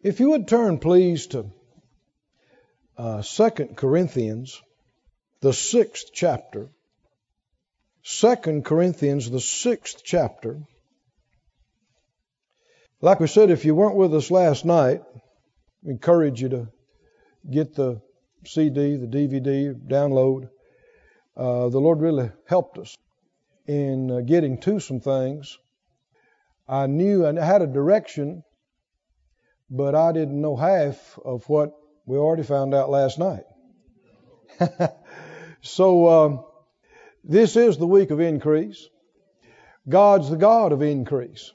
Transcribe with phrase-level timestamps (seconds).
[0.00, 1.50] If you would turn, please, to
[2.96, 4.62] uh, 2 Corinthians,
[5.40, 6.68] the sixth chapter.
[8.04, 10.60] 2 Corinthians, the sixth chapter.
[13.00, 15.02] Like we said, if you weren't with us last night,
[15.84, 16.68] I encourage you to
[17.50, 18.00] get the
[18.46, 20.48] CD, the DVD, download.
[21.36, 22.96] Uh, the Lord really helped us
[23.66, 25.58] in uh, getting to some things.
[26.68, 28.44] I knew and had a direction
[29.70, 31.72] but I didn't know half of what
[32.06, 33.44] we already found out last night.
[35.60, 36.44] so, um,
[37.24, 38.88] this is the week of increase.
[39.88, 41.52] God's the God of increase.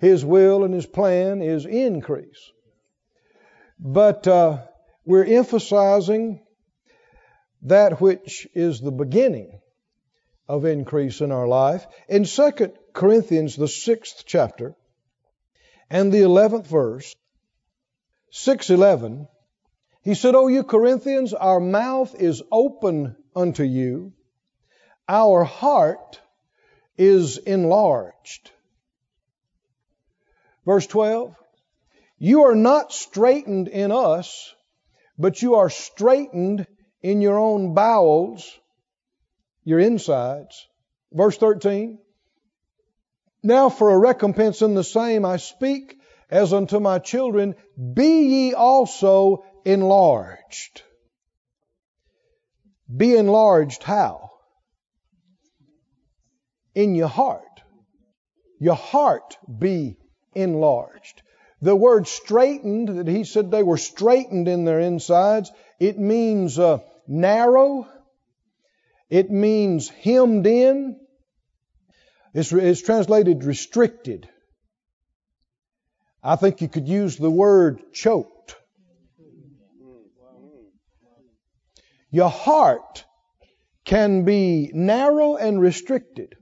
[0.00, 2.50] His will and His plan is increase.
[3.78, 4.62] But uh,
[5.04, 6.40] we're emphasizing
[7.62, 9.60] that which is the beginning
[10.48, 11.86] of increase in our life.
[12.08, 12.52] In 2
[12.92, 14.74] Corinthians, the sixth chapter,
[15.90, 17.14] and the 11th verse,
[18.34, 19.28] 6:11
[20.02, 24.12] he said, "O you Corinthians, our mouth is open unto you,
[25.08, 26.20] our heart
[26.98, 28.50] is enlarged."
[30.66, 31.36] Verse 12,
[32.18, 34.52] "You are not straitened in us,
[35.16, 36.66] but you are straitened
[37.02, 38.58] in your own bowels,
[39.62, 40.66] your insides."
[41.12, 42.00] Verse 13,
[43.44, 46.00] "Now for a recompense in the same I speak
[46.34, 47.54] as unto my children,
[47.94, 50.82] be ye also enlarged.
[52.94, 54.32] Be enlarged how?
[56.74, 57.62] In your heart.
[58.58, 59.96] Your heart be
[60.34, 61.22] enlarged.
[61.62, 66.78] The word straitened, that he said they were straitened in their insides, it means uh,
[67.06, 67.86] narrow.
[69.08, 70.98] It means hemmed in.
[72.34, 74.28] It's, it's translated restricted.
[76.26, 78.56] I think you could use the word choked.
[82.10, 83.04] Your heart
[83.84, 86.34] can be narrow and restricted,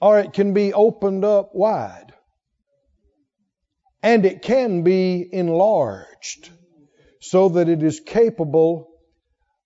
[0.00, 2.12] or it can be opened up wide.
[4.04, 6.50] And it can be enlarged
[7.20, 8.88] so that it is capable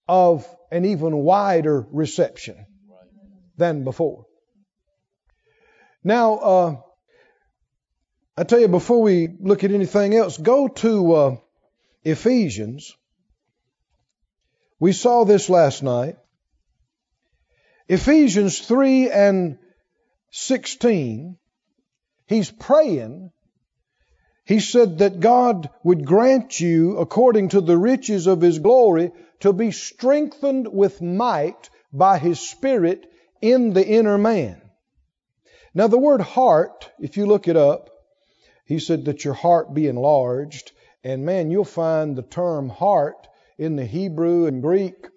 [0.09, 2.65] of an even wider reception
[3.59, 4.25] than before.
[6.03, 6.77] Now, uh,
[8.37, 11.37] I tell you, before we look at anything else, go to uh,
[12.03, 12.97] Ephesians.
[14.81, 16.17] We saw this last night.
[17.89, 19.59] Ephesians 3 and
[20.31, 21.37] 16,
[22.27, 23.33] he's praying.
[24.47, 29.53] He said that God would grant you, according to the riches of his glory, to
[29.53, 33.07] be strengthened with might by his Spirit
[33.43, 34.63] in the inner man.
[35.75, 37.91] Now, the word heart, if you look it up,
[38.65, 40.73] he said that your heart be enlarged.
[41.05, 43.27] And man, you'll find the term heart
[43.59, 45.09] in the Hebrew and Greek,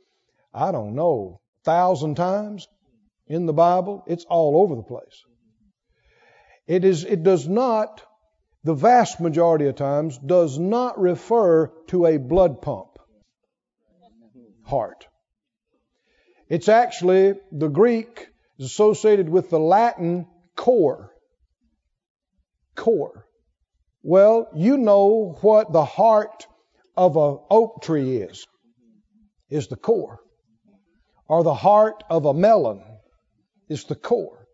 [0.53, 2.67] I don't know, thousand times
[3.27, 4.03] in the Bible.
[4.07, 5.23] It's all over the place.
[6.67, 8.01] It is, it does not,
[8.63, 12.97] the vast majority of times, does not refer to a blood pump.
[14.63, 15.05] Heart.
[16.49, 21.11] It's actually, the Greek is associated with the Latin core.
[22.75, 23.24] Core.
[24.07, 26.45] Well, you know what the heart
[26.95, 28.45] of an oak tree is.
[29.49, 30.19] Is the core.
[31.27, 32.83] Or the heart of a melon
[33.67, 34.45] is the core.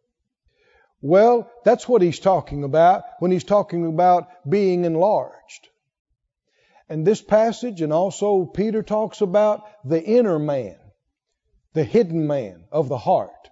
[1.02, 5.68] Well, that's what he's talking about when he's talking about being enlarged.
[6.88, 10.78] And this passage, and also Peter talks about the inner man,
[11.74, 13.50] the hidden man of the heart.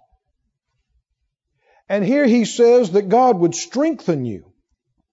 [1.90, 4.49] And here he says that God would strengthen you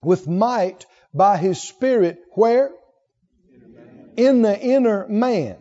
[0.07, 2.71] with might by His Spirit where?
[4.15, 5.57] In the inner man.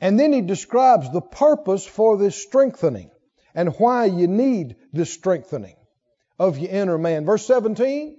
[0.00, 3.10] And then he describes the purpose for this strengthening
[3.52, 5.74] and why you need this strengthening
[6.38, 7.26] of your inner man.
[7.26, 8.16] Verse 17,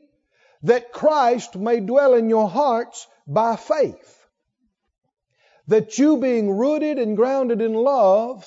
[0.64, 4.28] that Christ may dwell in your hearts by faith.
[5.68, 8.46] That you being rooted and grounded in love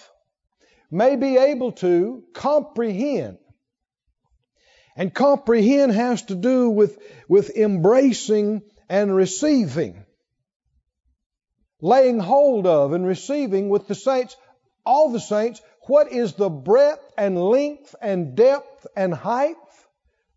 [0.91, 3.39] may be able to comprehend
[4.97, 6.99] and comprehend has to do with,
[7.29, 10.05] with embracing and receiving,
[11.81, 14.37] laying hold of and receiving with the saints,
[14.87, 19.57] all the saints, what is the breadth and length and depth and height?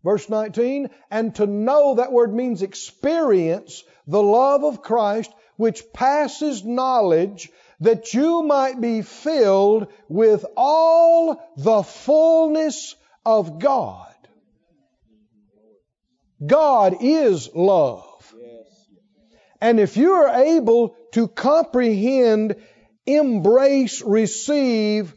[0.04, 6.64] Verse 19, and to know that word means experience the love of Christ which passes
[6.64, 7.50] knowledge
[7.80, 12.94] that you might be filled with all the fullness
[13.24, 14.14] of God.
[16.44, 18.04] God is love.
[19.60, 22.56] And if you are able to comprehend,
[23.06, 25.14] embrace, receive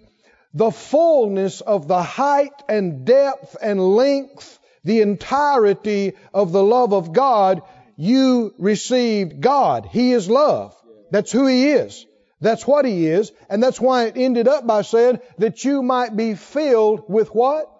[0.54, 7.14] the fullness of the height and depth and length, the entirety of the love of
[7.14, 7.62] God,
[7.96, 9.88] you received God.
[9.92, 10.76] He is love.
[11.12, 12.06] That's who He is.
[12.40, 13.32] That's what He is.
[13.50, 17.71] And that's why it ended up by saying that you might be filled with what?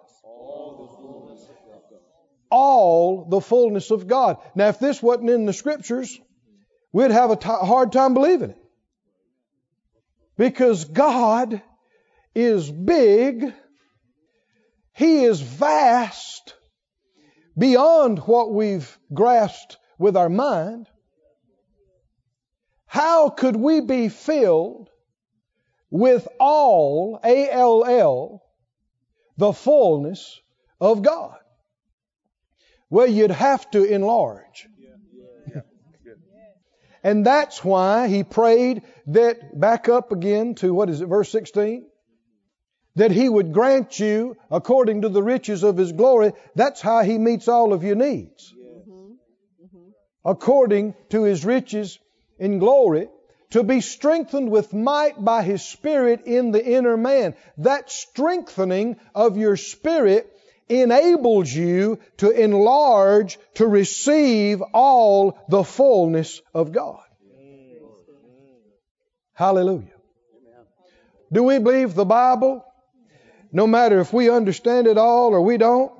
[2.54, 4.36] All the fullness of God.
[4.54, 6.20] Now, if this wasn't in the scriptures,
[6.92, 8.58] we'd have a t- hard time believing it.
[10.36, 11.62] Because God
[12.34, 13.54] is big,
[14.92, 16.54] He is vast,
[17.56, 20.88] beyond what we've grasped with our mind.
[22.84, 24.90] How could we be filled
[25.88, 28.42] with all, A L L,
[29.38, 30.38] the fullness
[30.78, 31.38] of God?
[32.92, 34.68] Well, you'd have to enlarge.
[37.02, 41.86] And that's why he prayed that, back up again to what is it, verse 16?
[42.96, 46.34] That he would grant you according to the riches of his glory.
[46.54, 48.52] That's how he meets all of your needs.
[48.52, 49.12] Mm-hmm.
[49.64, 49.88] Mm-hmm.
[50.26, 51.98] According to his riches
[52.38, 53.08] in glory,
[53.52, 57.36] to be strengthened with might by his spirit in the inner man.
[57.56, 60.31] That strengthening of your spirit
[60.80, 67.02] enables you to enlarge, to receive all the fullness of God.
[69.34, 69.88] Hallelujah.
[71.32, 72.64] Do we believe the Bible?
[73.50, 75.92] No matter if we understand it all or we don't,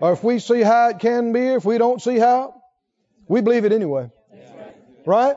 [0.00, 2.54] or if we see how it can be, or if we don't see how,
[3.28, 4.10] we believe it anyway.
[5.04, 5.36] Right?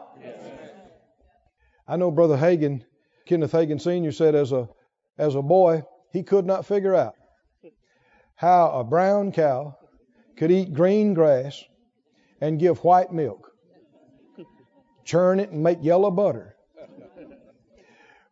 [1.88, 2.84] I know Brother Hagin,
[3.26, 4.12] Kenneth Hagin Sr.
[4.12, 4.70] said as a
[5.18, 5.84] as a boy,
[6.14, 7.16] he could not figure out
[8.40, 9.76] how a brown cow
[10.38, 11.62] could eat green grass
[12.40, 13.52] and give white milk,
[15.04, 16.56] churn it and make yellow butter.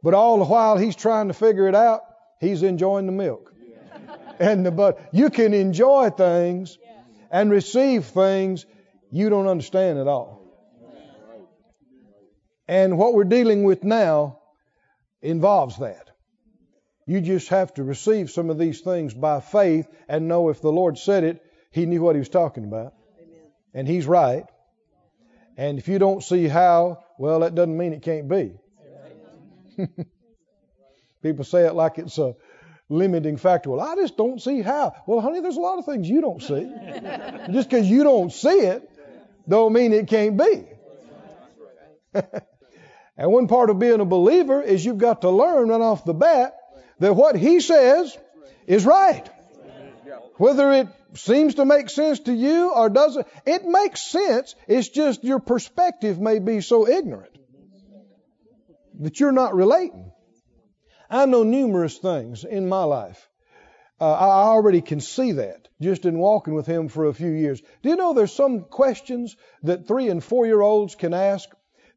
[0.02, 2.04] But all the while he's trying to figure it out,
[2.40, 3.54] he's enjoying the milk
[4.40, 4.98] and the butter.
[5.12, 6.78] You can enjoy things
[7.30, 8.66] and receive things
[9.12, 10.42] you don't understand at all.
[12.66, 14.40] And what we're dealing with now
[15.22, 16.07] involves that.
[17.08, 20.72] You just have to receive some of these things by faith and know if the
[20.72, 22.94] Lord said it, He knew what He was talking about.
[23.18, 23.40] Amen.
[23.74, 24.44] And He's right.
[25.56, 28.60] And if you don't see how, well, that doesn't mean it can't be.
[31.24, 32.36] People say it like it's a
[32.90, 33.70] limiting factor.
[33.70, 34.94] Well, I just don't see how.
[35.08, 36.70] Well, honey, there's a lot of things you don't see.
[37.54, 38.90] just because you don't see it,
[39.48, 40.66] don't mean it can't be.
[43.18, 46.14] and one part of being a believer is you've got to learn right off the
[46.14, 46.57] bat
[47.00, 48.18] that what he says
[48.66, 49.30] is right.
[50.38, 54.56] Whether it seems to make sense to you or doesn't, it makes sense.
[54.68, 57.36] It's just your perspective may be so ignorant
[59.00, 60.12] that you're not relating.
[61.10, 63.28] I know numerous things in my life.
[64.00, 67.62] Uh, I already can see that just in walking with him for a few years.
[67.82, 71.50] Do you know there's some questions that three and four year olds can ask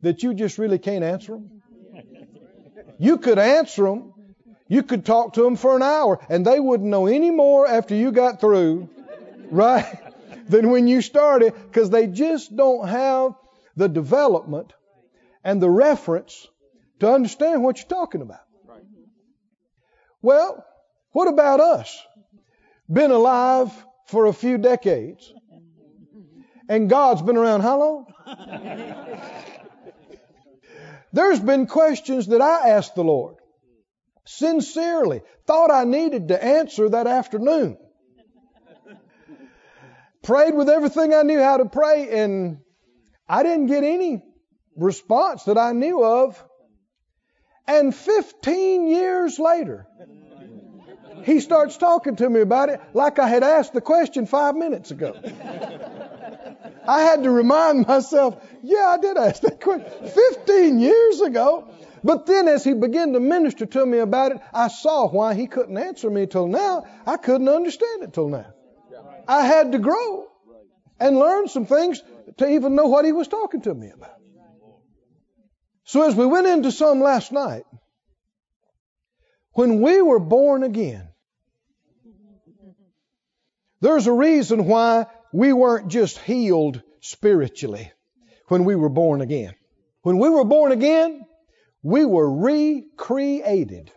[0.03, 1.63] that you just really can't answer them?
[2.99, 4.13] You could answer them,
[4.71, 7.97] you could talk to them for an hour and they wouldn't know any more after
[7.97, 8.89] you got through,
[9.51, 9.99] right,
[10.49, 13.35] than when you started because they just don't have
[13.75, 14.73] the development
[15.43, 16.47] and the reference
[17.01, 18.45] to understand what you're talking about.
[20.23, 20.65] Well,
[21.11, 22.01] what about us?
[22.89, 23.73] Been alive
[24.07, 25.33] for a few decades.
[26.69, 28.07] And God's been around how long?
[31.13, 33.40] There's been questions that I asked the Lord
[34.31, 37.77] sincerely thought I needed to answer that afternoon.
[40.23, 42.59] Prayed with everything I knew how to pray, and
[43.29, 44.23] I didn't get any
[44.77, 46.43] response that I knew of.
[47.67, 49.87] And 15 years later,
[51.25, 54.91] he starts talking to me about it like I had asked the question five minutes
[54.91, 55.15] ago.
[56.87, 61.69] I had to remind myself, yeah, I did ask that question 15 years ago.
[62.03, 65.47] But then as he began to minister to me about it, I saw why he
[65.47, 66.87] couldn't answer me till now.
[67.07, 68.53] I couldn't understand it till now.
[69.29, 70.27] I had to grow
[70.99, 72.03] and learn some things
[72.39, 74.17] to even know what he was talking to me about.
[75.85, 77.65] So as we went into some last night,
[79.53, 81.09] when we were born again,
[83.81, 87.93] there's a reason why we weren't just healed spiritually
[88.49, 89.55] when we were born again.
[90.03, 91.27] When we were born again,
[91.83, 93.91] we were recreated.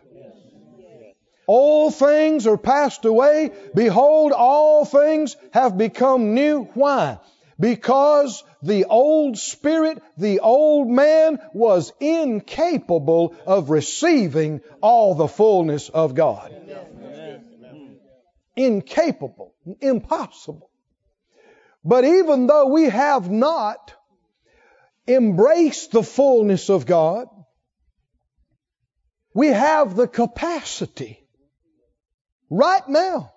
[1.46, 3.50] All things are passed away.
[3.74, 6.64] Behold, all things have become new.
[6.74, 7.18] Why?
[7.60, 16.14] Because the old spirit, the old man was incapable of receiving all the fullness of
[16.14, 16.54] God.
[18.56, 20.70] Incapable, impossible.
[21.84, 23.94] But even though we have not
[25.06, 27.28] embraced the fullness of God,
[29.34, 31.20] we have the capacity
[32.48, 33.32] right now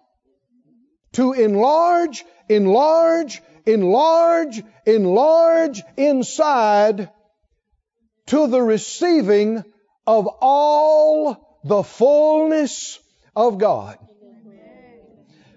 [1.14, 7.10] to enlarge, enlarge, enlarge, enlarge inside
[8.28, 9.64] to the receiving
[10.06, 13.00] of all the fullness
[13.36, 13.98] of God.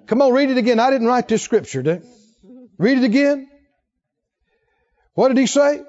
[0.07, 0.81] Come on, read it again.
[0.81, 2.07] I didn't write this scripture, did I?
[2.79, 3.49] Read it again.
[5.15, 5.83] What did he say?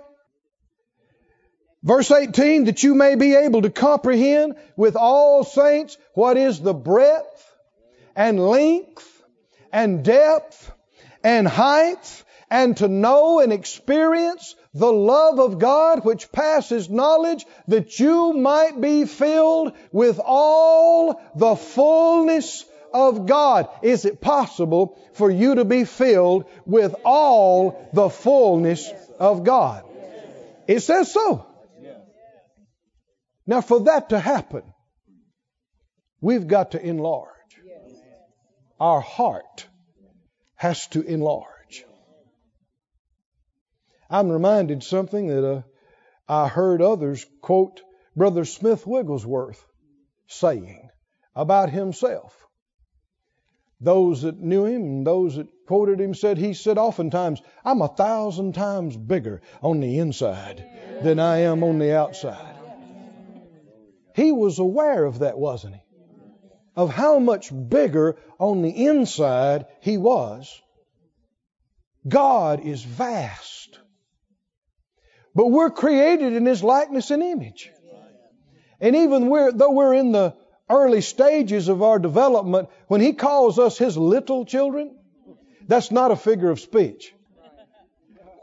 [1.84, 6.76] Verse 18, that you may be able to comprehend with all saints what is the
[6.76, 7.56] breadth
[8.16, 9.24] and length
[9.72, 10.72] and depth
[11.24, 18.00] and height and to know and experience the love of God which passes knowledge that
[18.00, 23.70] you might be filled with all the fullness of God.
[23.82, 29.84] Is it possible for you to be filled with all the fullness of God?
[30.68, 31.48] It says so.
[33.52, 34.64] Now, for that to happen,
[36.22, 37.28] we've got to enlarge.
[38.80, 39.68] Our heart
[40.56, 41.84] has to enlarge.
[44.10, 45.62] I'm reminded something that uh,
[46.30, 47.82] I heard others quote
[48.16, 49.62] Brother Smith Wigglesworth
[50.28, 50.88] saying
[51.36, 52.34] about himself.
[53.82, 57.90] Those that knew him and those that quoted him said he said oftentimes, I'm a
[57.90, 60.64] thousand times bigger on the inside
[61.02, 62.51] than I am on the outside.
[64.16, 65.82] He was aware of that, wasn't he?
[66.76, 70.62] Of how much bigger on the inside he was.
[72.08, 73.80] God is vast.
[75.36, 77.72] But we're created in His likeness and image.
[78.80, 80.36] And even we're, though we're in the
[80.70, 84.96] early stages of our development, when He calls us His little children,
[85.68, 87.14] that's not a figure of speech.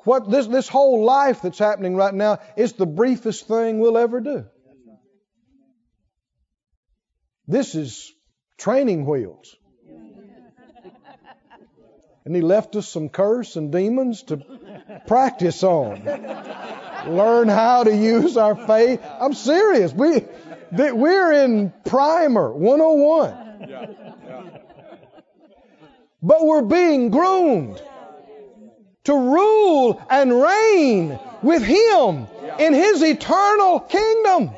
[0.04, 4.20] What this, this whole life that's happening right now is the briefest thing we'll ever
[4.20, 4.46] do.
[7.48, 8.12] This is
[8.58, 9.56] training wheels.
[12.26, 14.44] And he left us some curse and demons to
[15.06, 16.04] practice on.
[17.06, 19.00] Learn how to use our faith.
[19.18, 19.94] I'm serious.
[19.94, 20.26] We,
[20.70, 23.96] we're in primer 101.
[26.20, 27.80] But we're being groomed
[29.04, 32.26] to rule and reign with Him
[32.58, 34.50] in His eternal kingdom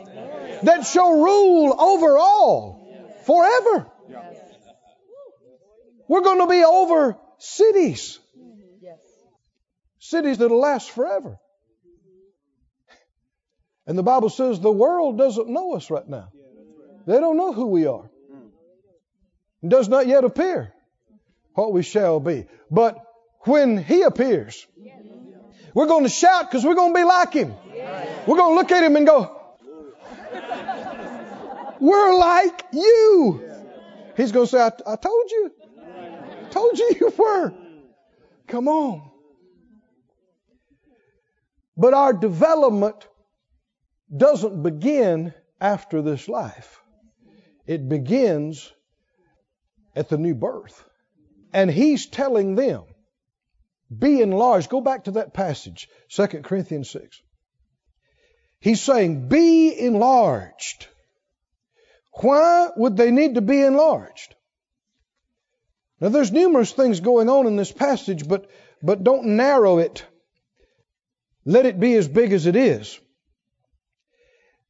[0.65, 2.80] that shall rule over all
[3.31, 3.87] forever.
[6.09, 8.19] We're going to be over cities.
[10.01, 11.39] Cities that'll last forever.
[13.87, 16.31] And the Bible says the world doesn't know us right now.
[17.07, 18.11] They don't know who we are.
[19.63, 20.73] It does not yet appear
[21.55, 22.47] what we shall be.
[22.71, 22.99] But
[23.41, 24.67] when He appears,
[25.73, 27.55] we're going to shout because we're going to be like Him.
[28.27, 29.40] We're going to look at Him and go,
[31.81, 33.43] we're like you.
[34.17, 35.51] He's going to say, I, I told you.
[35.83, 37.55] I told you you were.
[38.47, 39.11] Come on.
[41.77, 43.07] But our development
[44.15, 46.81] doesn't begin after this life.
[47.67, 48.73] It begins
[49.95, 50.85] at the new birth.
[51.53, 52.85] And he's telling them,
[53.97, 54.69] be enlarged.
[54.69, 57.23] Go back to that passage, 2 Corinthians 6.
[58.61, 60.87] He's saying, be enlarged.
[62.13, 64.35] Why would they need to be enlarged?
[66.01, 68.51] Now, there's numerous things going on in this passage, but,
[68.83, 70.05] but don't narrow it.
[71.45, 72.99] Let it be as big as it is.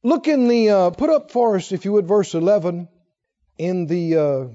[0.03, 2.89] Look in the, uh, put up for us, if you would, verse 11
[3.57, 4.47] in the, uh,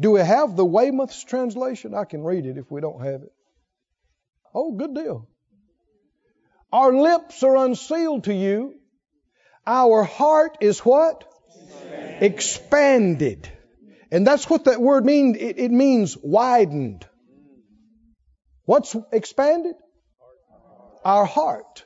[0.00, 1.94] do we have the Weymouth's translation?
[1.94, 3.32] I can read it if we don't have it.
[4.54, 5.28] Oh, good deal.
[6.72, 8.74] Our lips are unsealed to you.
[9.66, 11.27] Our heart is what?
[12.20, 13.50] Expanded.
[14.10, 15.36] And that's what that word means.
[15.36, 17.06] It, it means widened.
[18.64, 19.74] What's expanded?
[21.04, 21.84] Our heart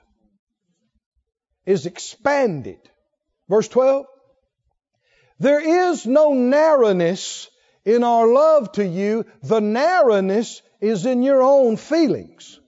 [1.67, 2.79] is expanded.
[3.49, 4.07] Verse 12.
[5.39, 7.49] There is no narrowness
[7.85, 9.27] in our love to you.
[9.43, 12.59] The narrowness is in your own feelings.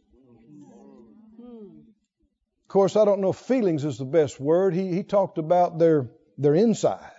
[1.39, 4.75] Of course, I don't know if feelings is the best word.
[4.75, 7.14] He, he talked about their, their insides.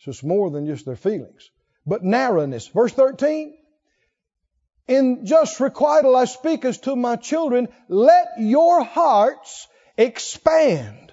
[0.00, 1.50] So it's more than just their feelings.
[1.86, 2.66] But narrowness.
[2.68, 3.56] Verse 13.
[4.88, 11.12] In just requital I speak as to my children, let your hearts expand.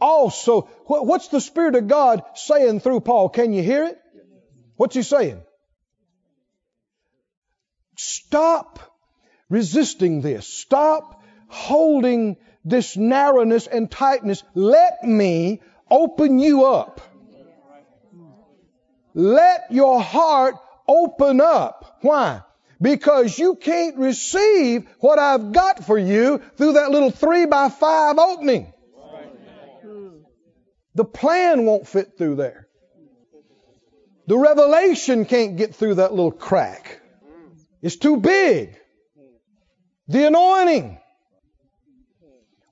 [0.00, 3.30] Also, what's the Spirit of God saying through Paul?
[3.30, 3.98] Can you hear it?
[4.76, 5.40] What's he saying?
[7.96, 8.78] Stop
[9.48, 10.46] resisting this.
[10.46, 14.42] Stop holding this narrowness and tightness.
[14.54, 17.00] Let me open you up.
[19.16, 20.56] Let your heart
[20.86, 21.96] open up.
[22.02, 22.42] Why?
[22.82, 28.18] Because you can't receive what I've got for you through that little three by five
[28.18, 28.74] opening.
[30.94, 32.68] The plan won't fit through there.
[34.26, 37.00] The revelation can't get through that little crack.
[37.80, 38.76] It's too big.
[40.08, 40.98] The anointing.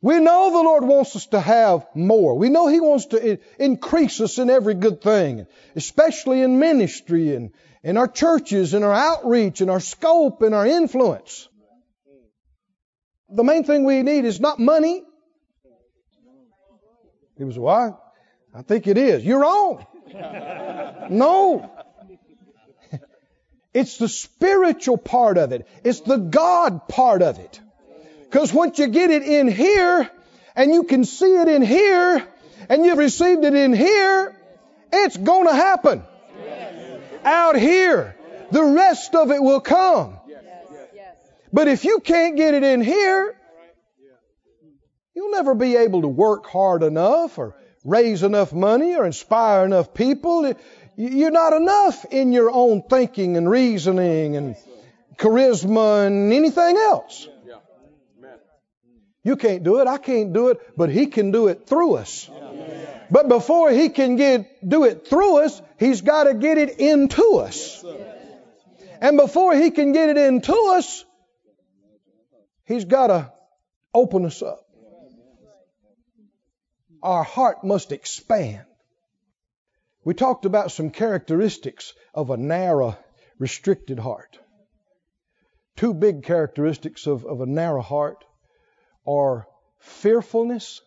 [0.04, 2.36] We know the Lord wants us to have more.
[2.36, 5.46] We know He wants to increase us in every good thing,
[5.76, 10.66] especially in ministry and in our churches and our outreach and our scope and our
[10.66, 11.48] influence.
[13.30, 15.02] The main thing we need is not money.
[17.38, 17.94] He was, why?
[18.54, 19.24] I think it is.
[19.24, 19.86] You're wrong.
[21.08, 21.70] no.
[23.72, 25.66] It's the spiritual part of it.
[25.82, 27.58] It's the God part of it.
[28.34, 30.10] Because once you get it in here,
[30.56, 32.26] and you can see it in here,
[32.68, 34.34] and you've received it in here,
[34.92, 36.02] it's going to happen.
[37.24, 38.16] Out here.
[38.50, 40.16] The rest of it will come.
[41.52, 43.36] But if you can't get it in here,
[45.14, 49.94] you'll never be able to work hard enough or raise enough money or inspire enough
[49.94, 50.52] people.
[50.96, 54.56] You're not enough in your own thinking and reasoning and
[55.18, 57.28] charisma and anything else.
[59.24, 59.88] You can't do it.
[59.88, 60.60] I can't do it.
[60.76, 62.30] But He can do it through us.
[63.10, 67.38] But before He can get, do it through us, He's got to get it into
[67.38, 67.84] us.
[69.00, 71.04] And before He can get it into us,
[72.66, 73.32] He's got to
[73.92, 74.60] open us up.
[77.02, 78.64] Our heart must expand.
[80.04, 82.96] We talked about some characteristics of a narrow,
[83.38, 84.38] restricted heart.
[85.76, 88.24] Two big characteristics of, of a narrow heart
[89.06, 89.46] are
[89.78, 90.80] fearfulness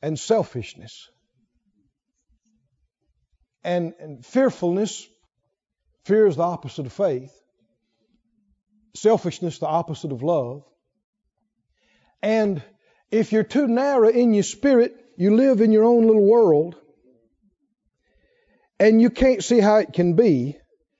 [0.00, 1.08] and selfishness.
[3.64, 5.06] And, and fearfulness,
[6.04, 7.32] fear is the opposite of faith.
[8.94, 10.64] Selfishness, the opposite of love.
[12.22, 12.62] And
[13.10, 16.76] if you're too narrow in your spirit, you live in your own little world,
[18.80, 20.56] and you can't see how it can be,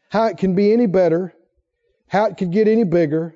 [0.09, 1.33] how it can be any better,
[2.07, 3.35] how it could get any bigger,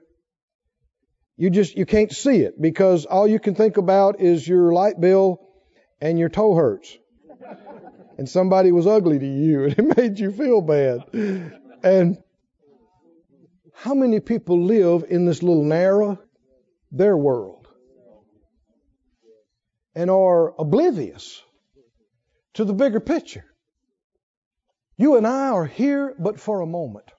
[1.37, 5.01] you just you can't see it because all you can think about is your light
[5.01, 5.41] bill
[6.01, 6.97] and your toe hurts.
[8.19, 11.01] and somebody was ugly to you and it made you feel bad.
[11.83, 12.19] And
[13.75, 16.19] how many people live in this little narrow
[16.91, 17.69] their world
[19.95, 21.43] and are oblivious
[22.55, 23.45] to the bigger picture?
[24.97, 27.11] You and I are here but for a moment.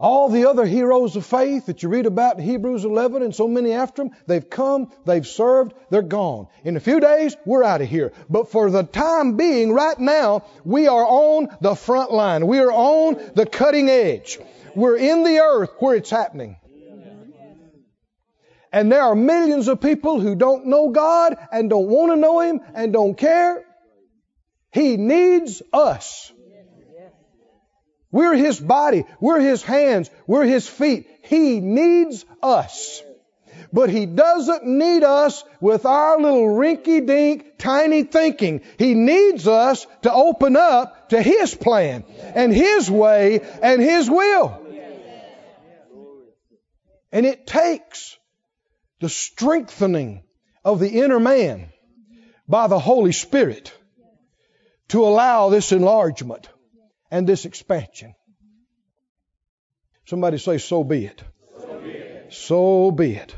[0.00, 3.46] All the other heroes of faith that you read about in Hebrews 11 and so
[3.46, 6.48] many after them, they've come, they've served, they're gone.
[6.64, 8.14] In a few days, we're out of here.
[8.30, 12.46] But for the time being, right now, we are on the front line.
[12.46, 14.38] We are on the cutting edge.
[14.74, 16.56] We're in the earth where it's happening.
[18.72, 22.40] And there are millions of people who don't know God and don't want to know
[22.40, 23.66] Him and don't care.
[24.72, 26.32] He needs us.
[28.12, 29.04] We're His body.
[29.20, 30.10] We're His hands.
[30.26, 31.08] We're His feet.
[31.22, 33.02] He needs us.
[33.72, 38.62] But He doesn't need us with our little rinky dink tiny thinking.
[38.78, 44.60] He needs us to open up to His plan and His way and His will.
[47.12, 48.16] And it takes
[49.00, 50.22] the strengthening
[50.64, 51.70] of the inner man
[52.48, 53.72] by the Holy Spirit
[54.88, 56.48] to allow this enlargement
[57.10, 58.14] and this expansion.
[60.06, 61.22] Somebody say, so be it.
[61.60, 62.32] So be it.
[62.32, 63.34] So be it.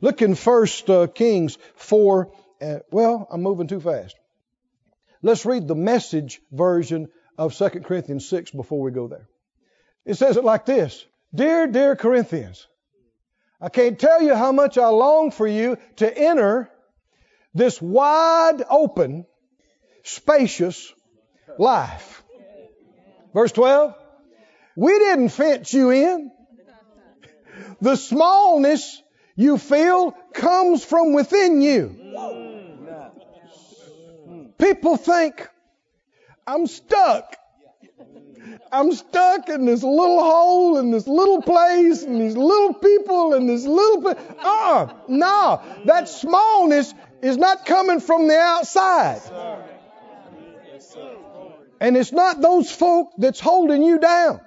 [0.00, 2.30] Look in First uh, Kings 4.
[2.60, 4.16] Uh, well, I'm moving too fast.
[5.22, 9.28] Let's read the message version of 2 Corinthians 6 before we go there.
[10.04, 12.66] It says it like this Dear, dear Corinthians,
[13.60, 16.68] I can't tell you how much I long for you to enter
[17.54, 19.24] this wide open,
[20.02, 20.92] spacious
[21.58, 22.21] life.
[23.34, 23.94] Verse 12.
[24.76, 26.30] We didn't fence you in.
[27.80, 29.02] The smallness
[29.36, 31.96] you feel comes from within you.
[34.58, 35.48] People think,
[36.46, 37.36] I'm stuck.
[38.70, 43.48] I'm stuck in this little hole in this little place and these little people and
[43.48, 44.16] this little place.
[44.38, 49.20] Uh, no, that smallness is not coming from the outside.
[51.82, 54.40] And it's not those folk that's holding you down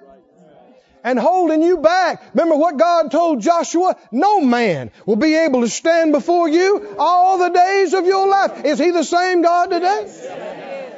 [1.04, 2.22] and holding you back.
[2.32, 3.98] Remember what God told Joshua?
[4.10, 8.64] No man will be able to stand before you all the days of your life.
[8.64, 10.96] Is he the same God today?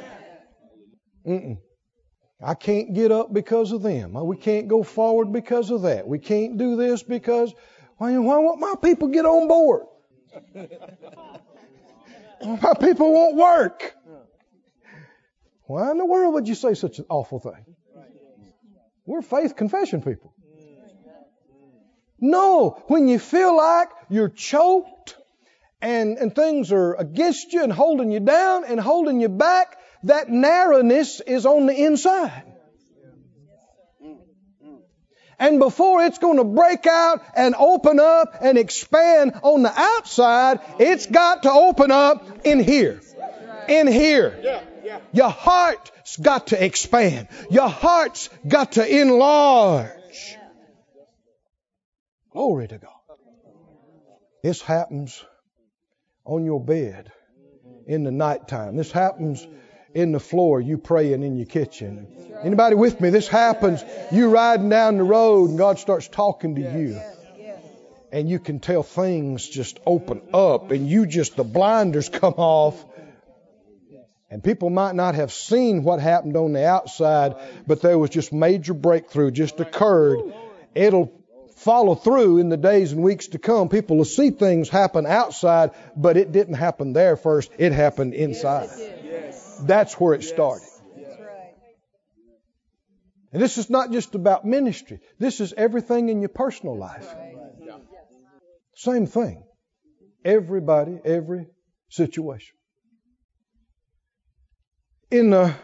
[1.27, 1.57] Mm-mm.
[2.41, 4.13] I can't get up because of them.
[4.13, 6.07] We can't go forward because of that.
[6.07, 7.53] We can't do this because
[7.97, 9.81] why, why won't my people get on board?
[10.55, 10.69] my
[12.79, 13.93] people won't work.
[15.69, 17.63] Why in the world would you say such an awful thing?
[19.05, 20.33] We're faith confession people.
[22.19, 25.15] No, when you feel like you're choked
[25.79, 30.27] and, and things are against you and holding you down and holding you back, that
[30.27, 32.51] narrowness is on the inside.
[35.37, 40.61] And before it's going to break out and open up and expand on the outside,
[40.79, 43.01] it's got to open up in here.
[43.69, 44.63] In here.
[45.13, 47.27] Your heart's got to expand.
[47.49, 50.37] Your heart's got to enlarge.
[52.31, 52.93] Glory to God.
[54.43, 55.23] This happens
[56.25, 57.11] on your bed
[57.87, 58.77] in the nighttime.
[58.77, 59.45] This happens
[59.93, 62.07] in the floor, you praying in your kitchen.
[62.43, 63.09] Anybody with me?
[63.09, 67.01] This happens, you riding down the road and God starts talking to you.
[68.11, 72.85] And you can tell things just open up and you just, the blinders come off.
[74.31, 78.31] And people might not have seen what happened on the outside, but there was just
[78.31, 80.19] major breakthrough just occurred.
[80.75, 81.11] It'll
[81.55, 83.69] follow through in the days and weeks to come.
[83.69, 87.51] People will see things happen outside, but it didn't happen there first.
[87.57, 88.69] It happened inside.
[89.61, 90.67] That's where it started.
[93.31, 94.99] And this is not just about ministry.
[95.19, 97.15] This is everything in your personal life.
[98.75, 99.43] Same thing.
[100.23, 101.47] Everybody, every
[101.89, 102.58] situation.
[105.11, 105.55] In uh,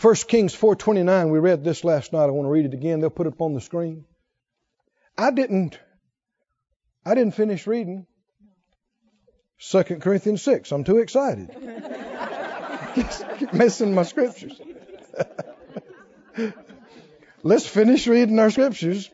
[0.00, 2.24] 1 Kings 4:29, we read this last night.
[2.24, 2.98] I want to read it again.
[3.00, 4.04] They'll put it up on the screen.
[5.16, 5.78] I didn't
[7.04, 8.06] I didn't finish reading
[9.60, 10.72] 2 Corinthians 6.
[10.72, 11.50] I'm too excited.
[13.52, 14.60] Missing my scriptures.
[17.44, 19.08] Let's finish reading our scriptures.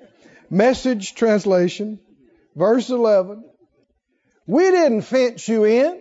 [0.49, 2.01] Message translation,
[2.57, 3.45] verse 11.
[4.47, 6.01] We didn't fence you in.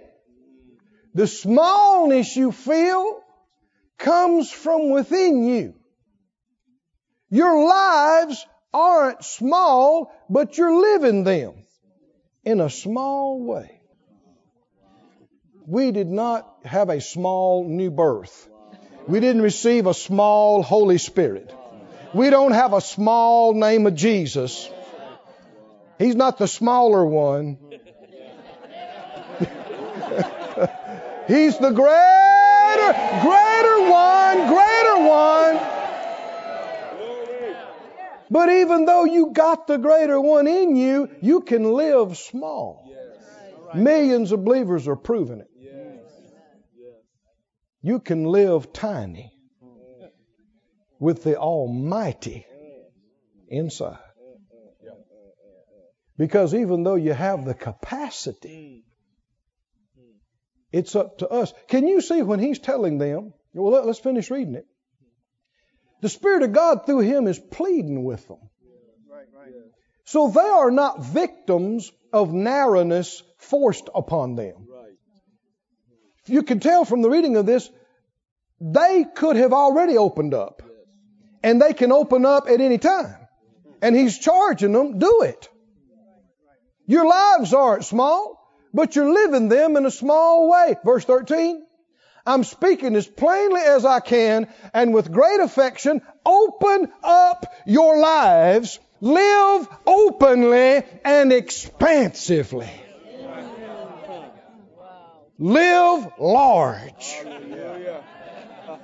[1.13, 3.20] The smallness you feel
[4.01, 5.73] comes from within you.
[7.29, 11.53] Your lives aren't small, but you're living them
[12.43, 13.81] in a small way.
[15.65, 18.49] We did not have a small new birth.
[19.07, 21.53] We didn't receive a small Holy Spirit.
[22.13, 24.69] We don't have a small name of Jesus.
[25.97, 27.57] He's not the smaller one.
[31.27, 31.71] He's the
[32.81, 35.59] greater, greater one, greater one.
[38.29, 42.89] But even though you got the greater one in you, you can live small.
[43.75, 45.47] Millions of believers are proving it.
[47.81, 49.33] You can live tiny
[50.99, 52.45] with the Almighty
[53.49, 53.97] inside.
[56.17, 58.85] Because even though you have the capacity,
[60.71, 61.53] it's up to us.
[61.67, 63.33] Can you see when he's telling them?
[63.53, 64.65] Well, let's finish reading it.
[66.01, 68.39] The Spirit of God through him is pleading with them.
[70.05, 74.67] So they are not victims of narrowness forced upon them.
[76.25, 77.69] You can tell from the reading of this,
[78.59, 80.61] they could have already opened up.
[81.43, 83.15] And they can open up at any time.
[83.81, 85.49] And he's charging them, do it.
[86.85, 88.40] Your lives aren't small,
[88.73, 90.75] but you're living them in a small way.
[90.83, 91.65] Verse 13.
[92.25, 96.01] I'm speaking as plainly as I can and with great affection.
[96.25, 98.79] Open up your lives.
[98.99, 102.69] Live openly and expansively.
[105.39, 107.17] Live large.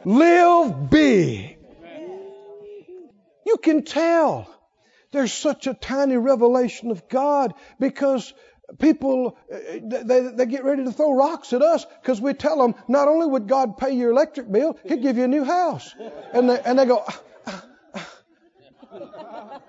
[0.04, 1.58] Live big.
[3.46, 4.50] You can tell
[5.12, 8.34] there's such a tiny revelation of God because
[8.80, 12.76] people uh, they, they get ready to throw rocks at us because we tell them
[12.88, 15.96] not only would God pay your electric bill, He'd give you a new house,
[16.34, 17.04] and they, and they go.
[17.08, 19.62] Ah, ah, ah.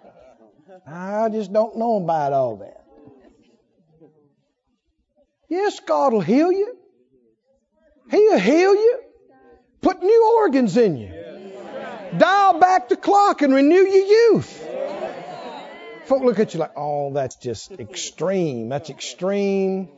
[0.87, 2.85] I just don't know about all that.
[5.49, 6.77] Yes, God will heal you.
[8.11, 9.01] He'll heal you.
[9.81, 11.13] Put new organs in you.
[12.17, 14.69] Dial back the clock and renew your youth.
[16.09, 18.71] Folk look at you like, oh, that's just extreme.
[18.71, 19.91] That's extreme.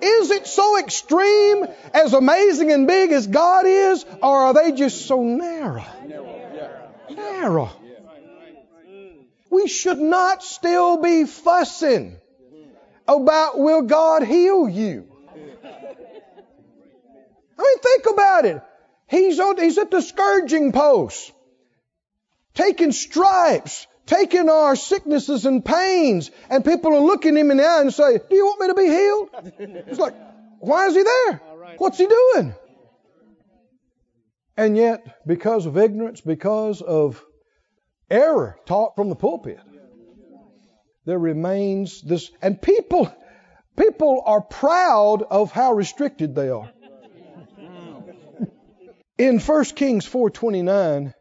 [0.00, 5.06] Is it so extreme, as amazing and big as God is, or are they just
[5.06, 5.84] so narrow?
[7.10, 7.70] Narrow.
[9.50, 12.16] We should not still be fussing
[13.06, 15.06] about will God heal you.
[17.58, 18.62] I mean, think about it.
[19.08, 21.32] He's, on, he's at the scourging post,
[22.54, 27.82] taking stripes, taking our sicknesses and pains, and people are looking him in the eye
[27.82, 29.28] and say, Do you want me to be healed?
[29.88, 30.14] It's like,
[30.60, 31.40] why is he there?
[31.76, 32.54] What's he doing?
[34.56, 37.24] And yet, because of ignorance, because of
[38.10, 39.60] error taught from the pulpit,
[41.04, 43.14] there remains this, and people,
[43.76, 46.70] people are proud of how restricted they are.
[49.18, 51.14] In 1 Kings 4:29,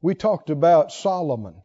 [0.00, 1.62] we talked about Solomon.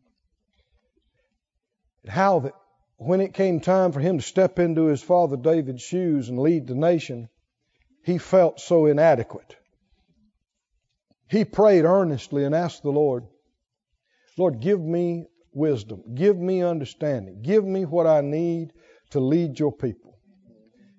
[2.08, 2.54] How that
[2.98, 6.68] when it came time for him to step into his father David's shoes and lead
[6.68, 7.30] the nation,
[8.04, 9.56] he felt so inadequate.
[11.30, 13.26] He prayed earnestly and asked the Lord,
[14.38, 18.74] Lord, give me wisdom, give me understanding, give me what I need
[19.12, 20.18] to lead your people.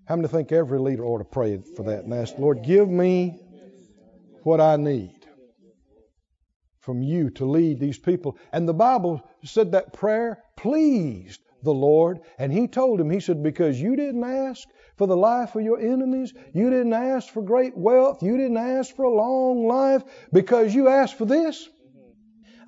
[0.06, 3.40] How many think every leader ought to pray for that and ask, Lord, give me
[4.42, 5.24] what I need
[6.80, 8.36] from you to lead these people.
[8.52, 12.20] And the Bible said that prayer pleased the Lord.
[12.38, 15.80] And He told him, He said, because you didn't ask for the life of your
[15.80, 20.02] enemies, you didn't ask for great wealth, you didn't ask for a long life,
[20.32, 21.68] because you asked for this,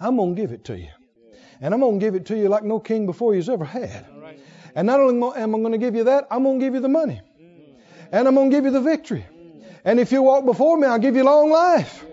[0.00, 0.88] I'm going to give it to you.
[1.60, 4.06] And I'm going to give it to you like no king before you's ever had.
[4.74, 6.80] And not only am I going to give you that, I'm going to give you
[6.80, 7.20] the money.
[8.12, 9.24] And I'm going to give you the victory.
[9.84, 12.04] And if you walk before me, I'll give you long life.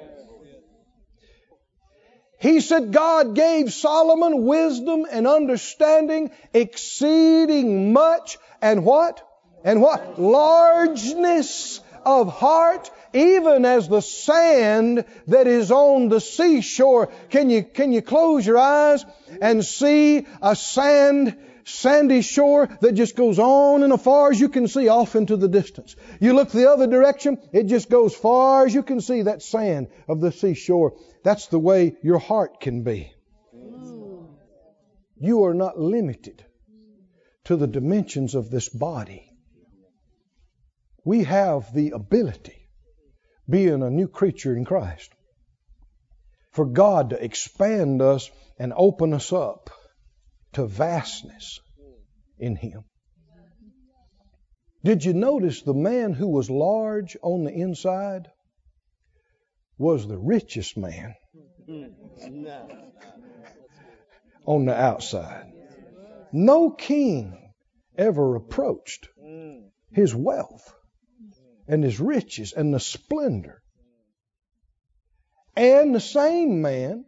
[2.44, 9.26] He said God gave Solomon wisdom and understanding exceeding much and what?
[9.64, 10.20] And what?
[10.20, 17.14] Largeness of heart, even as the sand that is on the seashore.
[17.30, 19.06] Can you, can you close your eyes
[19.42, 24.50] and see a sand sandy shore that just goes on and as far as you
[24.50, 25.96] can see off into the distance.
[26.20, 29.88] You look the other direction, it just goes far as you can see that sand
[30.08, 30.96] of the seashore.
[31.24, 33.14] That's the way your heart can be.
[35.18, 36.44] You are not limited
[37.46, 39.30] to the dimensions of this body.
[41.06, 42.68] We have the ability,
[43.50, 45.14] being a new creature in Christ,
[46.52, 49.70] for God to expand us and open us up
[50.54, 51.60] to vastness
[52.38, 52.84] in him.
[54.84, 58.30] Did you notice the man who was large on the inside
[59.78, 61.16] was the richest man
[64.46, 65.52] on the outside?
[66.32, 67.54] No king
[67.98, 69.08] ever approached
[69.92, 70.74] his wealth
[71.68, 73.62] and his riches and the splendor.
[75.56, 77.06] And the same man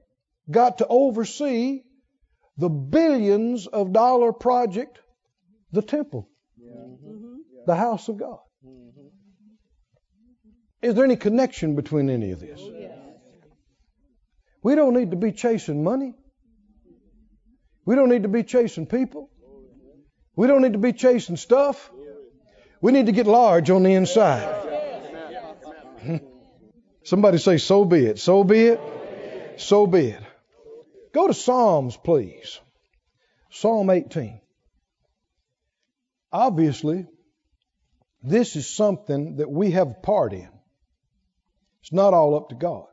[0.49, 1.81] got to oversee
[2.57, 4.99] the billions of dollar project,
[5.71, 6.29] the temple,
[7.65, 8.39] the house of God.
[8.65, 9.07] Mm-hmm.
[10.81, 12.59] Is there any connection between any of this?
[12.61, 12.71] Oh,
[14.63, 16.15] we don't need to be chasing money.
[17.85, 19.29] We don't need to be chasing people.
[20.35, 21.91] We don't need to be chasing stuff.
[22.81, 24.63] We need to get large on the inside.
[27.03, 28.19] Somebody say, so be it.
[28.19, 28.81] So be it.
[29.57, 30.23] So be it.
[31.15, 32.59] Go to Psalms, please.
[33.49, 34.41] Psalm 18.
[36.33, 37.07] Obviously,
[38.21, 40.49] this is something that we have a part in.
[41.81, 42.87] It's not all up to God.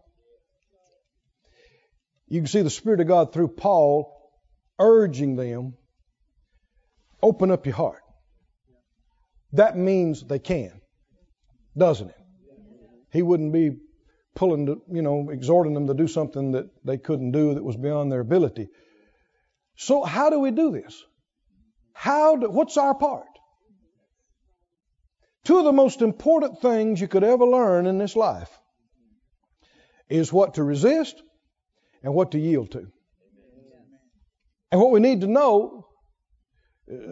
[2.28, 4.30] You can see the Spirit of God through Paul
[4.78, 5.74] urging them
[7.20, 8.04] open up your heart.
[9.54, 10.80] That means they can,
[11.76, 12.16] doesn't it?
[13.10, 13.72] He wouldn't be
[14.34, 17.76] pulling, to, you know, exhorting them to do something that they couldn't do that was
[17.76, 18.68] beyond their ability.
[19.76, 21.02] So how do we do this?
[21.92, 23.26] How do, what's our part?
[25.44, 28.50] Two of the most important things you could ever learn in this life
[30.08, 31.20] is what to resist
[32.02, 32.86] and what to yield to.
[34.70, 35.86] And what we need to know,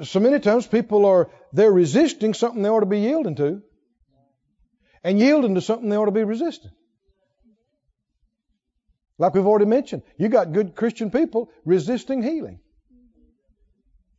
[0.02, 3.62] so many times people are, they're resisting something they ought to be yielding to,
[5.02, 6.70] and yielding to something they ought to be resisting.
[9.20, 12.58] Like we've already mentioned, you got good Christian people resisting healing,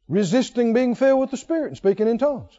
[0.08, 2.52] resisting being filled with the Spirit and speaking in tongues,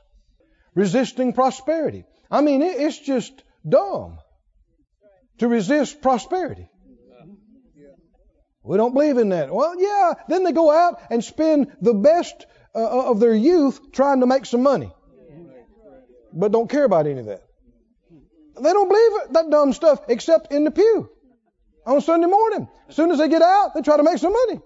[0.75, 2.05] resisting prosperity.
[2.33, 4.19] I mean, it's just dumb
[5.39, 6.69] to resist prosperity.
[8.65, 9.55] We don't believe in that.
[9.55, 10.15] Well, yeah.
[10.27, 14.47] Then they go out and spend the best uh, of their youth trying to make
[14.47, 14.93] some money,
[16.33, 17.45] but don't care about any of that.
[18.61, 21.09] They don't believe that dumb stuff except in the pew
[21.87, 22.69] on Sunday morning.
[22.89, 24.61] As soon as they get out, they try to make some money.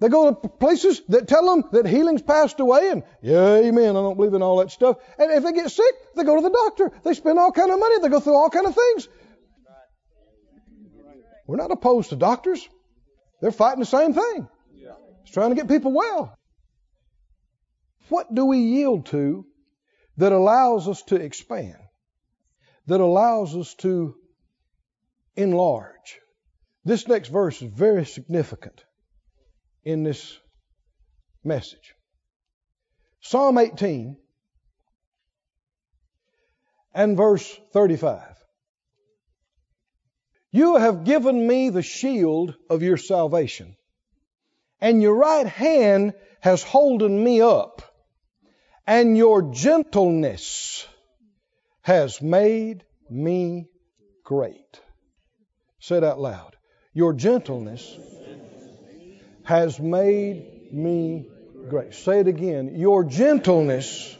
[0.00, 4.00] They go to places that tell them that healing's passed away and, yeah, amen, I
[4.00, 4.96] don't believe in all that stuff.
[5.18, 6.90] And if they get sick, they go to the doctor.
[7.04, 7.98] They spend all kind of money.
[8.00, 9.08] They go through all kind of things.
[11.46, 12.66] We're not opposed to doctors.
[13.42, 14.48] They're fighting the same thing.
[15.22, 16.34] It's trying to get people well.
[18.08, 19.44] What do we yield to
[20.16, 21.76] that allows us to expand?
[22.86, 24.14] That allows us to
[25.40, 26.20] enlarge?
[26.84, 28.84] This next verse is very significant
[29.84, 30.38] in this
[31.44, 31.94] message.
[33.20, 34.16] Psalm 18
[36.94, 38.22] and verse 35.
[40.52, 43.76] You have given me the shield of your salvation,
[44.80, 47.82] and your right hand has holden me up,
[48.86, 50.86] and your gentleness
[51.82, 53.66] has made me
[54.24, 54.80] great.
[55.80, 56.56] Say it out loud.
[56.92, 57.98] Your gentleness
[59.44, 61.26] has made me
[61.68, 61.94] great.
[61.94, 62.76] Say it again.
[62.76, 64.16] Your gentleness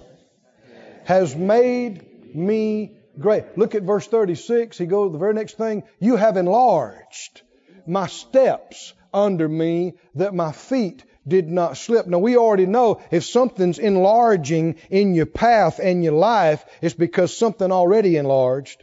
[1.04, 3.58] has made me great.
[3.58, 4.78] Look at verse 36.
[4.78, 7.42] He goes, the very next thing, you have enlarged
[7.86, 12.06] my steps under me that my feet did not slip.
[12.06, 17.36] Now we already know if something's enlarging in your path and your life, it's because
[17.36, 18.82] something already enlarged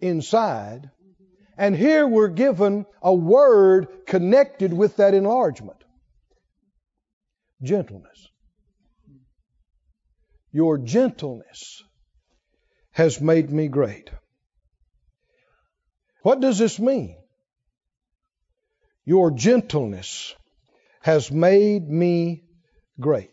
[0.00, 0.90] inside.
[1.60, 5.76] And here we're given a word connected with that enlargement
[7.62, 8.28] gentleness.
[10.52, 11.82] Your gentleness
[12.92, 14.08] has made me great.
[16.22, 17.18] What does this mean?
[19.04, 20.34] Your gentleness
[21.02, 22.42] has made me
[22.98, 23.32] great.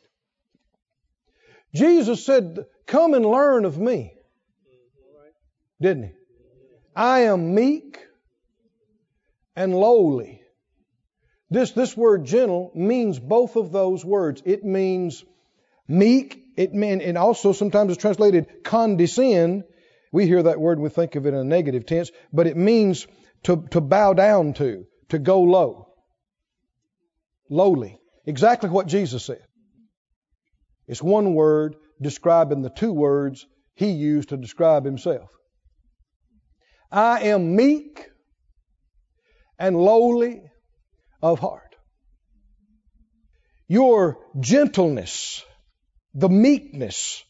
[1.74, 4.12] Jesus said, Come and learn of me.
[5.80, 6.12] Didn't he?
[6.94, 8.00] I am meek
[9.58, 10.42] and lowly.
[11.50, 14.42] This, this word gentle means both of those words.
[14.46, 15.26] It means
[15.88, 19.64] meek, it mean, and also sometimes it's translated condescend.
[20.12, 22.56] We hear that word and we think of it in a negative tense, but it
[22.56, 23.08] means
[23.44, 25.88] to, to bow down to, to go low.
[27.50, 28.00] Lowly.
[28.26, 29.44] Exactly what Jesus said.
[30.88, 35.30] It's one word describing the two words he used to describe himself.
[36.92, 38.10] I am meek
[39.60, 40.42] and lowly
[41.22, 41.76] of heart.
[43.68, 45.44] Your gentleness,
[46.14, 47.24] the meekness,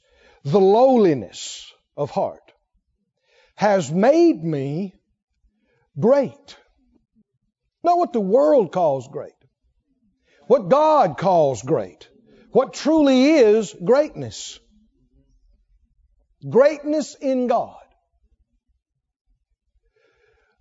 [0.44, 2.54] the lowliness of heart
[3.56, 4.94] has made me
[6.00, 6.58] great.
[7.84, 9.32] Not what the world calls great,
[10.48, 12.08] what God calls great,
[12.52, 14.60] what truly is greatness.
[16.48, 17.87] Greatness in God.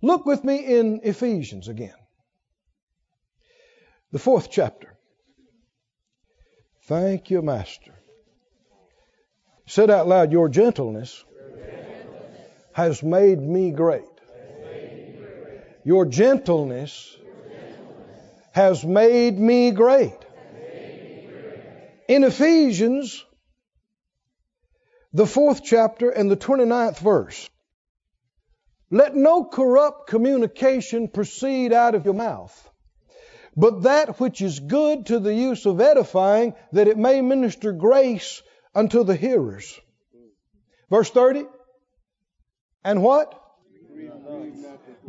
[0.01, 1.95] Look with me in Ephesians again.
[4.11, 4.97] The fourth chapter.
[6.83, 7.93] Thank you, Master.
[9.65, 11.25] Said out loud, Your gentleness
[12.71, 14.05] has made me great.
[15.83, 17.17] Your gentleness
[18.51, 20.17] has made me great.
[22.07, 23.25] In Ephesians,
[25.11, 27.49] the fourth chapter and the 29th verse,
[28.89, 32.69] let no corrupt communication proceed out of your mouth,
[33.55, 38.41] but that which is good to the use of edifying, that it may minister grace
[38.73, 39.79] unto the hearers.
[40.89, 41.45] Verse 30.
[42.83, 43.33] And what?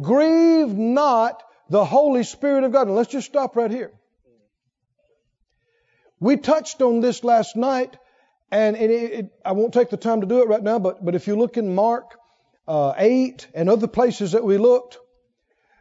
[0.01, 2.89] Grieve not, the Holy Spirit of God.
[2.89, 3.93] Let's just stop right here.
[6.19, 7.97] We touched on this last night,
[8.51, 11.15] and it, it, I won't take the time to do it right now, but, but
[11.15, 12.17] if you look in Mark
[12.69, 14.99] uh, 8 and other places that we looked,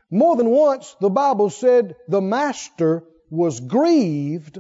[0.10, 4.58] more than once the Bible said the master was grieved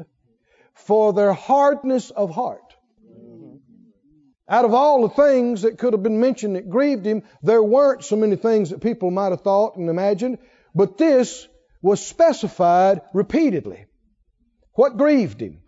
[0.73, 2.75] for their hardness of heart.
[4.49, 8.03] Out of all the things that could have been mentioned that grieved him, there weren't
[8.03, 10.37] so many things that people might have thought and imagined,
[10.75, 11.47] but this
[11.81, 13.85] was specified repeatedly.
[14.73, 15.61] What grieved him?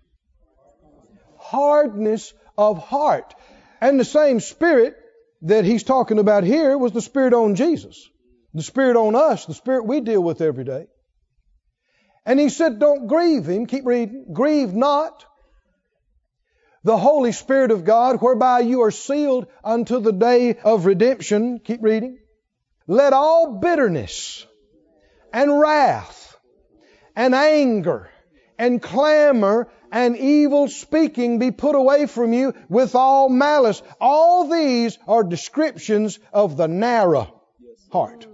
[1.38, 3.34] Hardness of heart.
[3.82, 4.96] And the same spirit
[5.44, 8.10] that he's talking about here was the Spirit on Jesus,
[8.54, 10.88] the Spirit on us, the Spirit we deal with every day.
[12.26, 13.66] And he said, Don't grieve him.
[13.66, 14.26] Keep reading.
[14.34, 15.26] Grieve not
[16.84, 21.60] the Holy Spirit of God, whereby you are sealed unto the day of redemption.
[21.60, 22.20] Keep reading.
[22.88, 24.46] Let all bitterness
[25.34, 26.36] and wrath
[27.16, 28.10] and anger
[28.58, 33.82] and clamor and evil speaking be put away from you with all malice.
[34.00, 37.42] All these are descriptions of the narrow
[37.92, 38.28] heart.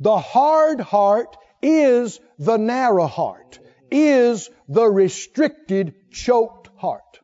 [0.00, 3.60] The hard heart is the narrow heart,
[3.90, 7.20] is the restricted, choked heart.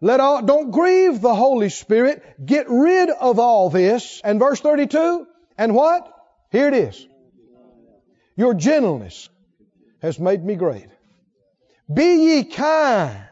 [0.00, 2.22] Let all, don't grieve the Holy Spirit.
[2.44, 4.20] Get rid of all this.
[4.22, 5.26] And verse 32,
[5.56, 6.12] and what?
[6.50, 7.06] Here it is.
[8.36, 9.30] Your gentleness
[10.02, 10.88] has made me great.
[11.92, 13.28] Be ye kind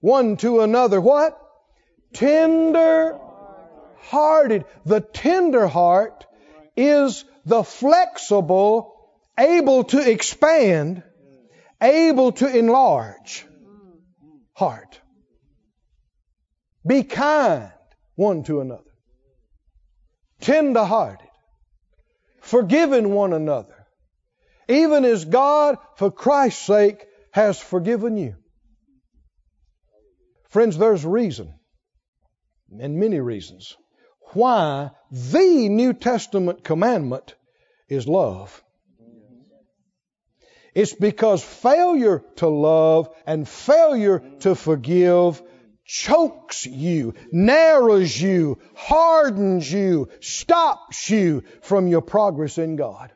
[0.00, 1.00] one to another.
[1.00, 1.40] What?
[2.12, 3.18] Tender
[3.98, 4.64] hearted.
[4.86, 6.24] The tender heart
[6.76, 8.94] is the flexible,
[9.38, 11.02] able to expand,
[11.82, 13.46] able to enlarge
[14.54, 15.00] heart.
[16.86, 17.70] Be kind
[18.14, 18.82] one to another.
[20.40, 21.28] Tender hearted.
[22.40, 23.86] Forgiving one another.
[24.68, 28.36] Even as God, for Christ's sake, has forgiven you.
[30.48, 31.54] Friends, there's reason,
[32.80, 33.76] and many reasons,
[34.32, 37.34] why the New Testament commandment
[37.88, 38.62] is love.
[40.74, 45.42] It's because failure to love and failure to forgive
[45.84, 53.10] chokes you, narrows you, hardens you, stops you from your progress in God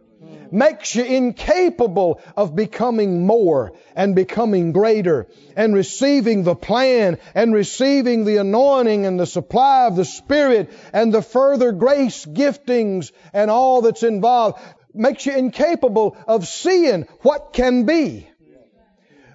[0.51, 8.25] makes you incapable of becoming more and becoming greater and receiving the plan and receiving
[8.25, 13.83] the anointing and the supply of the Spirit and the further grace giftings and all
[13.83, 14.63] that's involved.
[14.95, 18.29] Makes you incapable of seeing what can be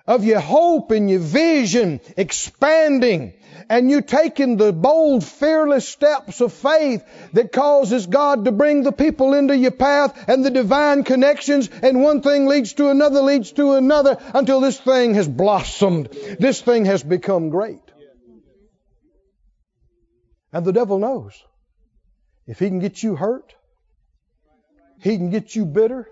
[0.08, 3.34] of your hope and your vision expanding
[3.70, 7.04] and you taking the bold, fearless steps of faith
[7.34, 12.02] that causes God to bring the people into your path and the divine connections, and
[12.02, 16.08] one thing leads to another, leads to another, until this thing has blossomed.
[16.40, 17.82] This thing has become great.
[20.54, 21.34] And the devil knows
[22.48, 23.54] if he can get you hurt,
[25.02, 26.10] he can get you bitter,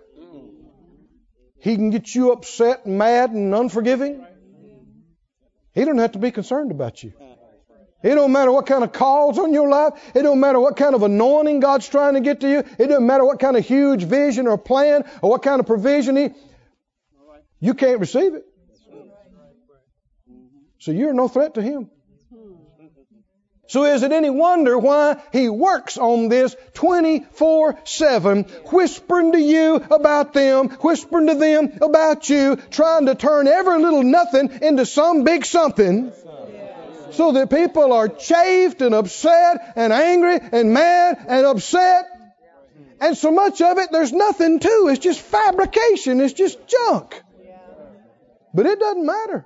[1.65, 4.23] he can get you upset, and mad, and unforgiving.
[5.73, 7.13] He don't have to be concerned about you.
[8.03, 9.93] It don't matter what kind of calls on your life.
[10.13, 12.59] It don't matter what kind of anointing God's trying to get to you.
[12.59, 16.15] It doesn't matter what kind of huge vision or plan or what kind of provision
[16.15, 16.29] He.
[17.59, 18.43] You can't receive it.
[20.77, 21.89] So you're no threat to Him.
[23.67, 30.33] So is it any wonder why he works on this 24-7, whispering to you about
[30.33, 35.45] them, whispering to them about you, trying to turn every little nothing into some big
[35.45, 36.11] something
[37.11, 42.05] so that people are chafed and upset and angry and mad and upset.
[43.01, 44.89] And so much of it, there's nothing to.
[44.91, 46.21] It's just fabrication.
[46.21, 47.21] It's just junk.
[48.53, 49.45] But it doesn't matter.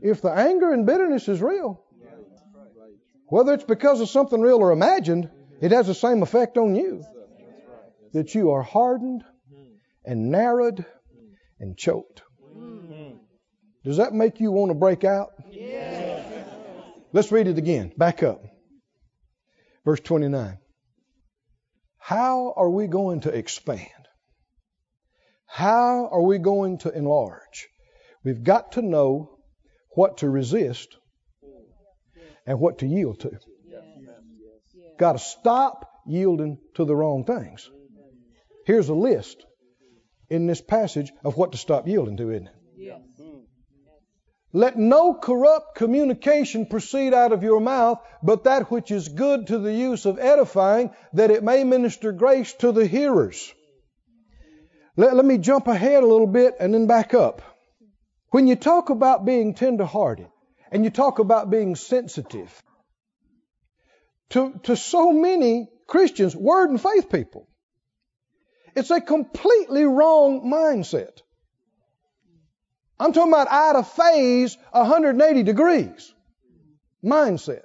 [0.00, 1.82] If the anger and bitterness is real,
[3.32, 5.30] whether it's because of something real or imagined,
[5.62, 7.02] it has the same effect on you.
[8.12, 9.24] That you are hardened
[10.04, 10.84] and narrowed
[11.58, 12.20] and choked.
[13.86, 15.30] Does that make you want to break out?
[17.14, 17.94] Let's read it again.
[17.96, 18.42] Back up.
[19.86, 20.58] Verse 29.
[21.96, 23.88] How are we going to expand?
[25.46, 27.68] How are we going to enlarge?
[28.24, 29.38] We've got to know
[29.94, 30.98] what to resist
[32.46, 33.30] and what to yield to.
[34.98, 37.70] Got to stop yielding to the wrong things.
[38.66, 39.44] Here's a list
[40.28, 42.54] in this passage of what to stop yielding to, isn't it?
[44.54, 49.58] Let no corrupt communication proceed out of your mouth, but that which is good to
[49.58, 53.52] the use of edifying, that it may minister grace to the hearers.
[54.94, 57.40] Let, let me jump ahead a little bit and then back up.
[58.30, 60.28] When you talk about being tenderhearted
[60.72, 62.50] and you talk about being sensitive,
[64.30, 67.46] to, to so many Christians, word and faith people,
[68.74, 71.20] it's a completely wrong mindset.
[72.98, 76.14] I'm talking about out of phase 180 degrees
[77.04, 77.64] mindset.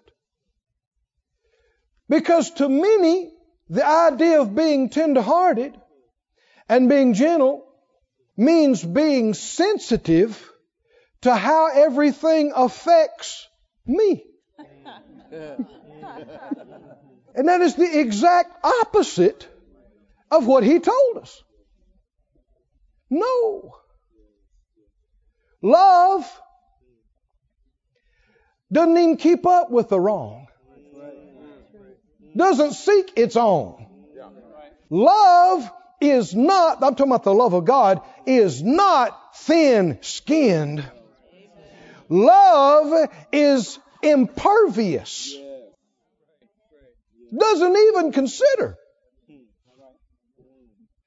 [2.09, 3.31] Because to many,
[3.69, 5.79] the idea of being tenderhearted
[6.67, 7.63] and being gentle
[8.35, 10.51] means being sensitive
[11.21, 13.47] to how everything affects
[13.85, 14.23] me.
[17.35, 19.47] and that is the exact opposite
[20.31, 21.43] of what he told us.
[23.09, 23.75] No.
[25.61, 26.41] Love
[28.71, 30.47] doesn't even keep up with the wrong,
[32.35, 33.87] doesn't seek its own,
[34.89, 40.85] Love is not, I'm talking about the love of God, is not thin skinned.
[42.09, 45.35] Love is impervious.
[47.37, 48.77] Doesn't even consider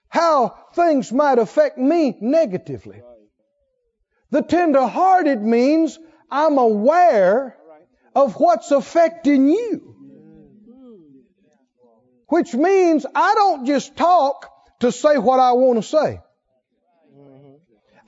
[0.09, 3.01] how things might affect me negatively.
[4.31, 5.99] The tender-hearted means
[6.31, 7.57] I'm aware
[8.15, 9.97] of what's affecting you.
[12.29, 14.49] Which means I don't just talk
[14.81, 16.21] to say what I want to say.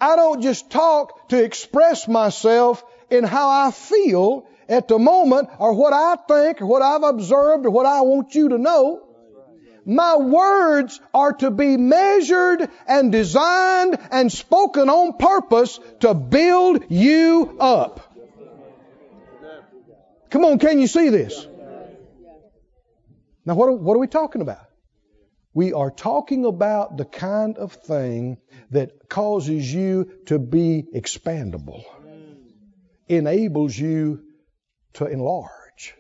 [0.03, 5.75] I don't just talk to express myself in how I feel at the moment or
[5.75, 9.07] what I think or what I've observed or what I want you to know.
[9.85, 17.57] My words are to be measured and designed and spoken on purpose to build you
[17.61, 18.13] up.
[20.31, 21.47] Come on, can you see this?
[23.47, 24.67] Now, what are, what are we talking about?
[25.55, 28.39] We are talking about the kind of thing
[28.71, 31.85] that causes you to be expandable,
[33.09, 34.23] enables you
[34.95, 35.95] to enlarge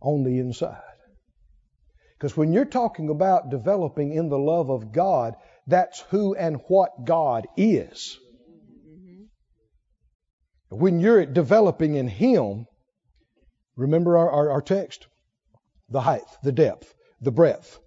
[0.00, 0.80] on the inside.
[2.18, 5.34] Because when you're talking about developing in the love of God,
[5.66, 8.18] that's who and what God is.
[10.68, 12.66] When you're developing in Him,
[13.76, 15.06] remember our, our, our text
[15.88, 17.78] the height, the depth, the breadth.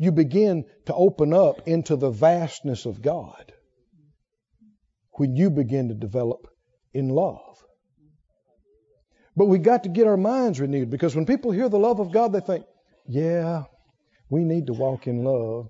[0.00, 3.52] You begin to open up into the vastness of God
[5.12, 6.46] when you begin to develop
[6.94, 7.62] in love.
[9.36, 12.12] But we got to get our minds renewed because when people hear the love of
[12.12, 12.64] God, they think,
[13.06, 13.64] yeah,
[14.30, 15.68] we need to walk in love.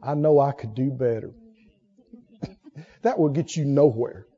[0.00, 1.32] I know I could do better.
[3.02, 4.28] that will get you nowhere.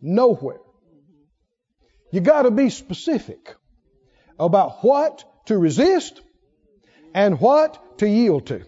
[0.00, 0.60] Nowhere.
[2.10, 3.54] You got to be specific
[4.38, 6.22] about what to resist
[7.14, 8.64] and what to yield to.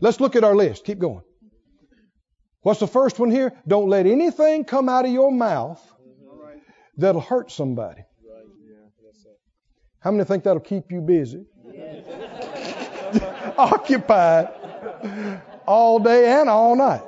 [0.00, 0.84] Let's look at our list.
[0.84, 1.22] Keep going.
[2.62, 3.52] What's the first one here?
[3.68, 5.80] Don't let anything come out of your mouth
[6.96, 8.02] that'll hurt somebody.
[10.00, 11.44] How many think that'll keep you busy?
[13.58, 14.48] Occupied
[15.66, 17.02] all day and all night.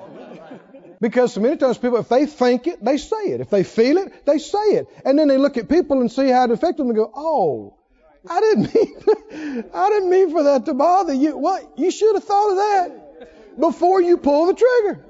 [1.01, 3.41] Because so many times people, if they think it, they say it.
[3.41, 4.89] If they feel it, they say it.
[5.05, 7.78] And then they look at people and see how it affects them and go, oh,
[8.29, 11.37] I didn't mean, I didn't mean for that to bother you.
[11.37, 11.79] What?
[11.79, 15.05] You should have thought of that before you pull the trigger.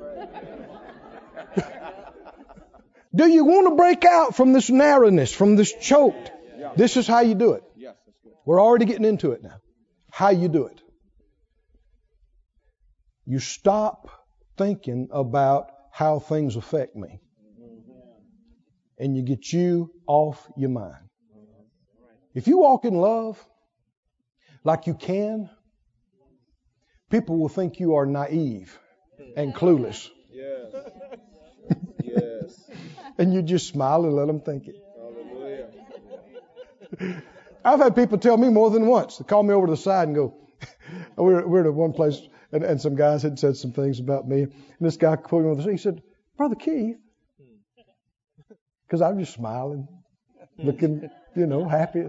[3.15, 6.31] Do you want to break out from this narrowness, from this choked?
[6.77, 7.65] This is how you do it.
[8.45, 9.61] We're already getting into it now.
[10.11, 10.81] How you do it.
[13.27, 14.09] You stop
[14.57, 17.21] thinking about how things affect me.
[17.61, 19.05] Mm-hmm.
[19.05, 21.08] And you get you off your mind.
[22.35, 23.45] If you walk in love
[24.65, 25.51] like you can,
[27.11, 28.79] people will think you are naive
[29.37, 30.11] and clueless.
[30.31, 30.75] Yes.
[32.03, 32.71] yes.
[33.19, 34.77] and you just smile and let them think it.
[34.97, 35.69] Hallelujah.
[37.65, 39.19] I've had people tell me more than once.
[39.19, 40.35] They call me over to the side and go,
[41.17, 42.21] we're, we're at one place,
[42.53, 44.43] and, and some guys had said some things about me.
[44.43, 45.67] And this guy quoted me with this.
[45.67, 46.03] He said,
[46.37, 46.97] Brother Keith,
[48.87, 49.89] because I'm just smiling,
[50.57, 52.05] looking, you know, happy.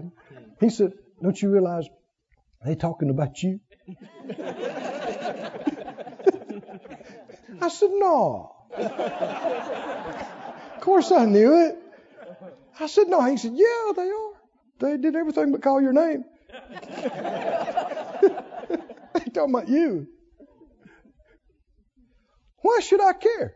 [0.60, 0.92] He said,
[1.22, 1.86] Don't you realize
[2.64, 3.60] they talking about you?
[7.62, 8.54] I said, No.
[10.74, 11.76] Of course I knew it.
[12.78, 13.22] I said, No.
[13.24, 14.30] He said, Yeah, they are.
[14.80, 16.24] They did everything but call your name.
[16.70, 16.80] they
[19.32, 20.08] talking about you.
[22.62, 23.54] Why should I care?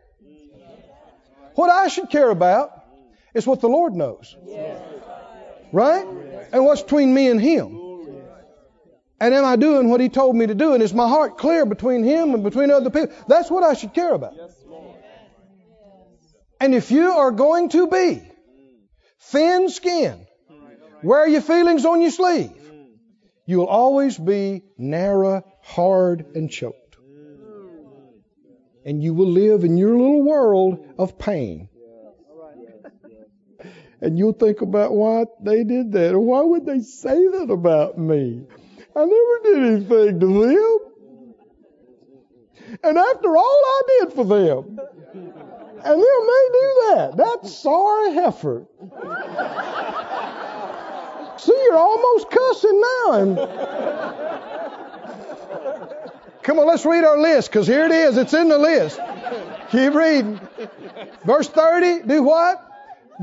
[1.55, 2.83] What I should care about
[3.33, 4.35] is what the Lord knows.
[5.75, 6.07] Right?
[6.53, 7.81] And what's between me and Him.
[9.19, 10.73] And am I doing what He told me to do?
[10.73, 13.13] And is my heart clear between Him and between other people?
[13.27, 14.35] That's what I should care about.
[16.61, 18.21] And if you are going to be
[19.19, 20.25] thin skinned,
[21.03, 22.55] wear your feelings on your sleeve,
[23.45, 26.95] you'll always be narrow, hard, and choked.
[28.85, 31.67] And you will live in your little world of pain.
[34.01, 37.97] And you'll think about why they did that, or why would they say that about
[37.97, 38.43] me?
[38.95, 40.79] I never did anything to them.
[42.83, 44.79] And after all I did for them,
[45.85, 47.13] and they may do that.
[47.17, 48.65] That sorry heifer.
[51.37, 53.11] See, you're almost cussing now.
[53.13, 53.37] And
[56.45, 58.17] Come on, let's read our list because here it is.
[58.17, 58.99] It's in the list.
[59.71, 60.39] Keep reading.
[61.23, 62.64] Verse 30, do what?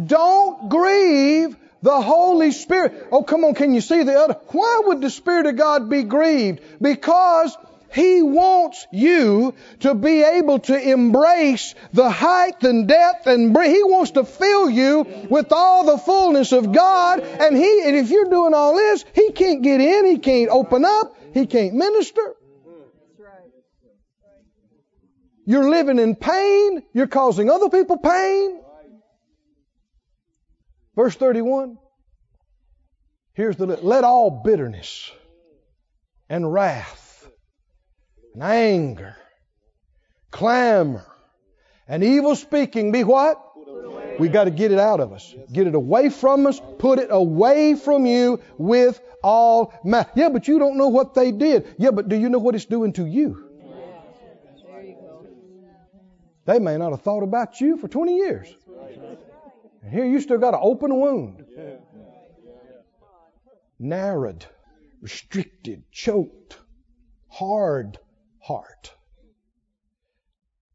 [0.06, 3.08] Don't grieve The Holy Spirit.
[3.10, 4.34] Oh, come on, can you see the other?
[4.48, 6.60] Why would the Spirit of God be grieved?
[6.80, 7.56] Because
[7.92, 14.12] He wants you to be able to embrace the height and depth and He wants
[14.12, 17.20] to fill you with all the fullness of God.
[17.20, 20.84] And He, and if you're doing all this, He can't get in, He can't open
[20.84, 22.36] up, He can't minister.
[25.44, 26.82] You're living in pain.
[26.92, 28.61] You're causing other people pain.
[30.94, 31.78] Verse 31.
[33.34, 35.10] Here's the let all bitterness
[36.28, 37.28] and wrath
[38.34, 39.16] and anger,
[40.30, 41.06] clamor,
[41.88, 43.38] and evil speaking be what?
[44.18, 45.34] We got to get it out of us.
[45.50, 46.60] Get it away from us.
[46.78, 50.10] Put it away from you with all matter.
[50.14, 51.74] Yeah, but you don't know what they did.
[51.78, 53.48] Yeah, but do you know what it's doing to you?
[56.44, 58.54] They may not have thought about you for 20 years.
[59.82, 61.44] And here you still got an open wound.
[63.78, 64.46] Narrowed,
[65.00, 66.56] restricted, choked,
[67.28, 67.98] hard
[68.38, 68.94] heart.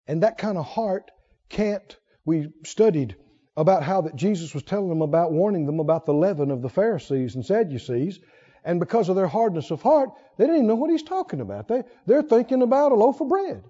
[0.07, 1.11] And that kind of heart
[1.49, 3.15] can't, we studied
[3.55, 6.69] about how that Jesus was telling them about, warning them about the leaven of the
[6.69, 8.19] Pharisees and Sadducees.
[8.65, 11.69] And because of their hardness of heart, they didn't even know what he's talking about.
[11.69, 13.63] They, they're thinking about a loaf of bread.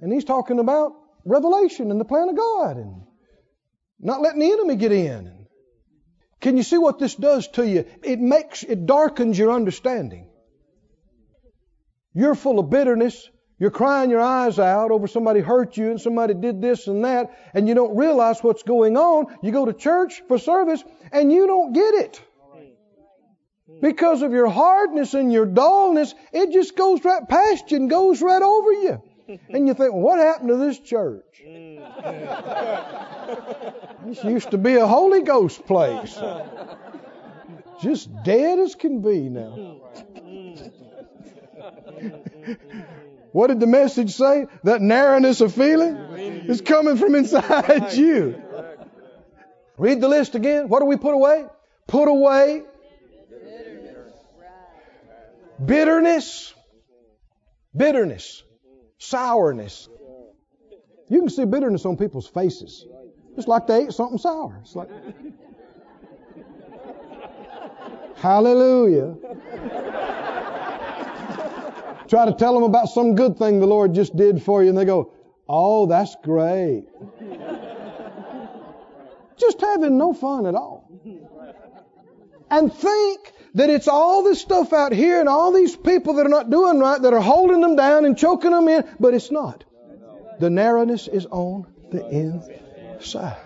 [0.00, 0.92] And he's talking about
[1.26, 3.02] revelation and the plan of God and
[4.00, 5.46] not letting the enemy get in.
[6.40, 7.84] Can you see what this does to you?
[8.02, 10.28] It makes, it darkens your understanding.
[12.14, 13.28] You're full of bitterness.
[13.58, 17.30] You're crying your eyes out over somebody hurt you and somebody did this and that,
[17.52, 19.26] and you don't realize what's going on.
[19.42, 20.82] You go to church for service
[21.12, 22.22] and you don't get it.
[23.82, 28.22] Because of your hardness and your dullness, it just goes right past you and goes
[28.22, 29.02] right over you.
[29.50, 31.42] And you think, what happened to this church?
[31.46, 31.80] Mm.
[34.06, 36.18] this used to be a Holy Ghost place.
[37.80, 39.80] Just dead as can be now.
[40.16, 40.72] Mm.
[43.32, 44.46] what did the message say?
[44.64, 45.96] That narrowness of feeling
[46.48, 48.42] is coming from inside you.
[49.78, 50.68] Read the list again.
[50.68, 51.46] What do we put away?
[51.86, 52.64] Put away
[55.64, 56.52] bitterness.
[57.76, 58.42] Bitterness
[59.00, 59.88] sourness.
[61.08, 62.86] You can see bitterness on people's faces.
[63.36, 64.60] It's like they ate something sour.
[64.62, 64.88] It's like,
[68.16, 69.16] hallelujah.
[72.08, 74.78] Try to tell them about some good thing the Lord just did for you, and
[74.78, 75.12] they go,
[75.48, 76.86] oh, that's great.
[79.36, 80.90] just having no fun at all.
[82.50, 86.30] And think that it's all this stuff out here and all these people that are
[86.30, 89.64] not doing right that are holding them down and choking them in, but it's not.
[90.38, 93.36] The narrowness is on the inside.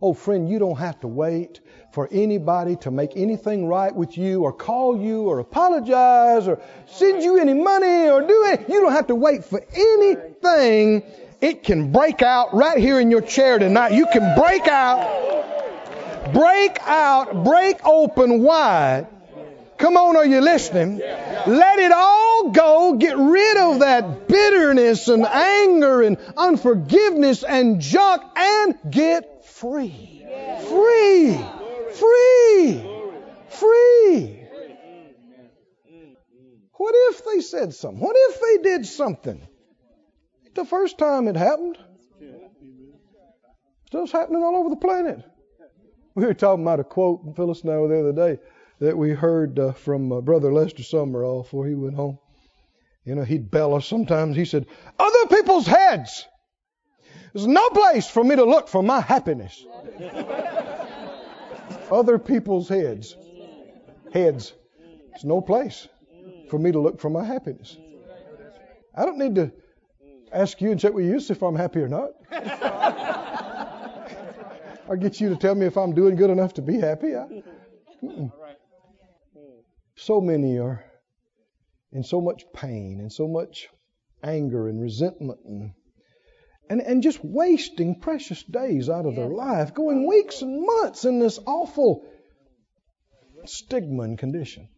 [0.00, 1.60] Oh, friend, you don't have to wait
[1.92, 7.22] for anybody to make anything right with you or call you or apologize or send
[7.22, 8.68] you any money or do it.
[8.68, 11.02] You don't have to wait for anything.
[11.40, 13.92] It can break out right here in your chair tonight.
[13.92, 15.57] You can break out
[16.32, 19.06] break out, break open wide.
[19.78, 20.98] Come on, are you listening?
[20.98, 22.96] Let it all go.
[22.96, 30.24] Get rid of that bitterness and anger and unforgiveness and junk and get free.
[30.68, 31.38] Free.
[31.94, 32.84] Free.
[33.50, 34.44] Free.
[36.72, 38.00] What if they said something?
[38.00, 39.46] What if they did something?
[40.54, 41.78] The first time it happened.
[43.86, 45.24] Still happening all over the planet.
[46.18, 48.40] We were talking about a quote, from Phyllis and I the other day,
[48.80, 52.18] that we heard uh, from uh, Brother Lester Sumrall before he went home.
[53.04, 54.36] You know, he'd bellow sometimes.
[54.36, 54.66] He said,
[54.98, 56.26] Other people's heads.
[57.32, 59.64] There's no place for me to look for my happiness.
[61.92, 63.16] Other people's heads.
[64.12, 64.54] Heads.
[65.10, 65.86] There's no place
[66.50, 67.76] for me to look for my happiness.
[68.92, 69.52] I don't need to
[70.32, 72.10] ask you and check with you if I'm happy or not.
[74.88, 77.14] I'll get you to tell me if I'm doing good enough to be happy.
[77.14, 77.42] I,
[78.02, 78.26] mm-hmm.
[79.96, 80.84] so many are
[81.92, 83.68] in so much pain and so much
[84.22, 85.72] anger and resentment and,
[86.70, 91.18] and, and just wasting precious days out of their life, going weeks and months in
[91.18, 92.06] this awful
[93.44, 94.68] stigma and condition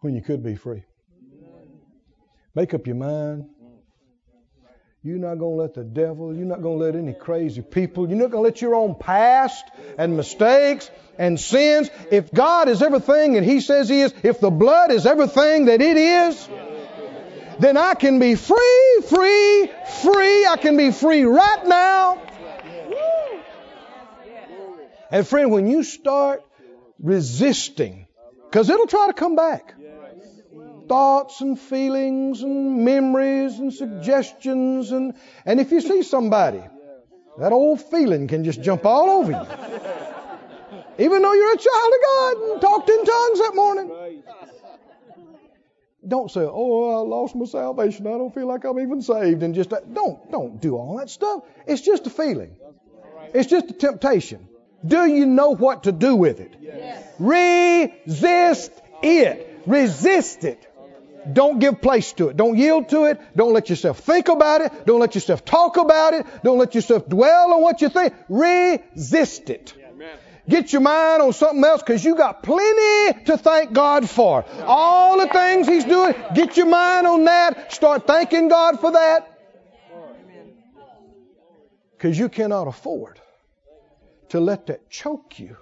[0.00, 0.82] when you could be free.
[2.54, 3.46] Make up your mind.
[5.06, 8.08] You're not going to let the devil, you're not going to let any crazy people,
[8.08, 9.62] you're not going to let your own past
[9.98, 11.90] and mistakes and sins.
[12.10, 15.82] If God is everything and He says He is, if the blood is everything that
[15.82, 16.48] it is,
[17.58, 19.70] then I can be free, free,
[20.02, 20.46] free.
[20.46, 22.22] I can be free right now.
[25.10, 26.42] And friend, when you start
[26.98, 28.06] resisting,
[28.44, 29.74] because it'll try to come back.
[30.88, 35.14] Thoughts and feelings and memories and suggestions and
[35.46, 36.62] and if you see somebody,
[37.38, 39.46] that old feeling can just jump all over you.
[40.98, 44.22] Even though you're a child of God and talked in tongues that morning.
[46.06, 48.06] Don't say, "Oh, I lost my salvation.
[48.06, 51.42] I don't feel like I'm even saved." And just don't don't do all that stuff.
[51.66, 52.56] It's just a feeling.
[53.32, 54.46] It's just a temptation.
[54.86, 56.56] Do you know what to do with it?
[56.60, 57.04] Yes.
[57.18, 58.72] Resist
[59.02, 59.62] it.
[59.66, 60.66] Resist it.
[61.32, 62.36] Don't give place to it.
[62.36, 63.20] Don't yield to it.
[63.36, 64.86] Don't let yourself think about it.
[64.86, 66.26] Don't let yourself talk about it.
[66.42, 68.14] Don't let yourself dwell on what you think.
[68.28, 69.74] Resist it.
[70.46, 74.44] Get your mind on something else because you got plenty to thank God for.
[74.64, 77.72] All the things He's doing, get your mind on that.
[77.72, 79.30] Start thanking God for that.
[81.92, 83.18] Because you cannot afford
[84.30, 85.56] to let that choke you,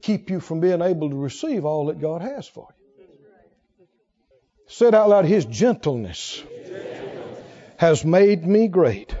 [0.00, 2.83] keep you from being able to receive all that God has for you.
[4.74, 6.42] Said out loud, His gentleness
[7.76, 9.14] has made me great.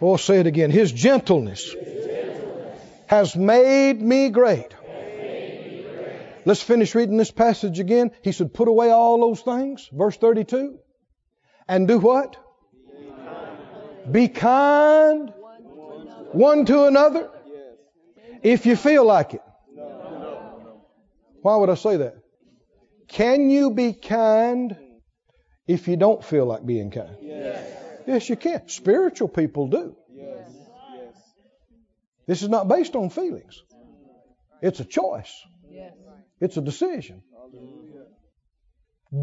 [0.00, 0.70] Or oh, say it again.
[0.70, 1.76] His gentleness
[3.04, 4.74] has made me great.
[6.46, 8.12] Let's finish reading this passage again.
[8.22, 9.90] He said, Put away all those things.
[9.92, 10.78] Verse 32.
[11.68, 12.34] And do what?
[14.10, 15.34] Be kind
[16.32, 17.30] one to another
[18.42, 19.42] if you feel like it.
[21.42, 22.16] Why would I say that?
[23.08, 24.76] Can you be kind
[25.66, 27.16] if you don't feel like being kind?
[28.06, 28.68] Yes, you can.
[28.68, 29.96] Spiritual people do.
[32.26, 33.62] This is not based on feelings.
[34.60, 35.32] It's a choice.
[36.40, 37.22] It's a decision.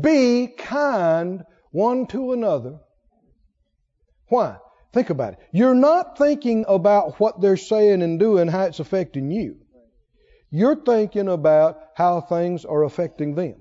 [0.02, 2.80] Be kind one to another.
[4.28, 4.58] Why?
[4.94, 5.40] Think about it.
[5.52, 9.58] You're not thinking about what they're saying and doing, how it's affecting you.
[10.50, 13.56] You're thinking about how things are affecting them.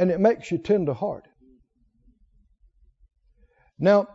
[0.00, 1.30] And it makes you tenderhearted.
[3.78, 4.08] Now,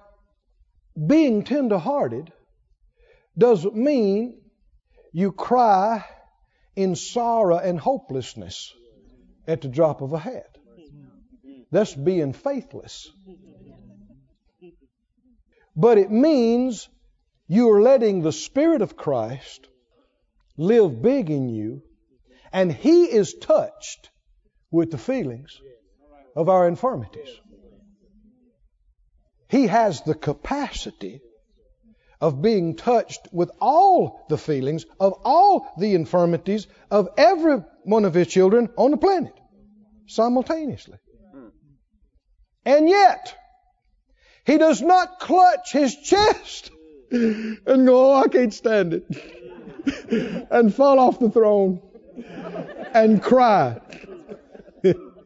[0.96, 2.34] being tender-hearted
[3.38, 4.42] doesn't mean
[5.14, 6.04] you cry
[6.76, 8.74] in sorrow and hopelessness
[9.48, 10.58] at the drop of a hat.
[11.70, 13.12] That's being faithless.
[15.76, 16.90] But it means
[17.48, 19.68] you are letting the Spirit of Christ
[20.58, 21.84] live big in you,
[22.52, 24.10] and He is touched
[24.72, 25.62] with the feelings
[26.36, 27.30] of our infirmities.
[29.50, 31.22] He has the capacity
[32.20, 38.14] of being touched with all the feelings of all the infirmities of every one of
[38.14, 39.34] his children on the planet
[40.08, 40.98] simultaneously.
[42.66, 43.36] And yet,
[44.46, 46.72] he does not clutch his chest
[47.12, 51.82] and go, oh, I can't stand it, and fall off the throne
[52.94, 53.80] and cry.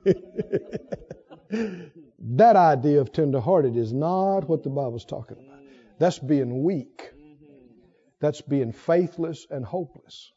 [2.21, 5.59] That idea of tenderhearted is not what the Bible's talking about.
[5.99, 7.11] That's being weak.
[8.19, 10.31] That's being faithless and hopeless.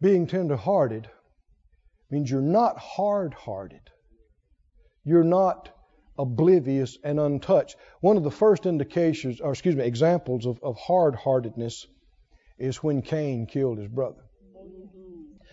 [0.00, 1.08] Being tenderhearted
[2.10, 3.90] means you're not hard hearted.
[5.04, 5.70] You're not
[6.18, 7.76] oblivious and untouched.
[8.00, 11.86] One of the first indications, or excuse me, examples of, of hard heartedness
[12.58, 14.22] is when Cain killed his brother.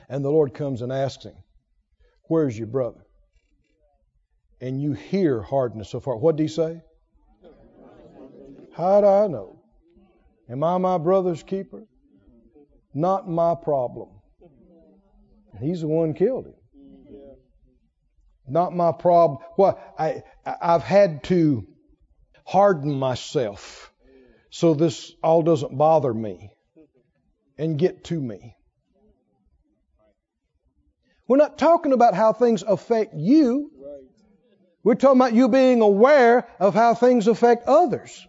[0.09, 1.35] And the Lord comes and asks him,
[2.31, 3.05] Where's your brother?
[4.61, 6.21] and you hear hardness of heart.
[6.21, 6.81] What did he say?
[8.73, 9.59] How do I know?
[10.49, 11.83] Am I my brother's keeper?
[12.93, 14.09] Not my problem.
[15.59, 16.53] He's the one killed him.
[18.47, 19.39] Not my problem.
[19.57, 21.67] Well, I, I've had to
[22.45, 23.91] harden myself
[24.49, 26.51] so this all doesn't bother me
[27.57, 28.55] and get to me.
[31.31, 33.71] We're not talking about how things affect you.
[34.83, 38.27] We're talking about you being aware of how things affect others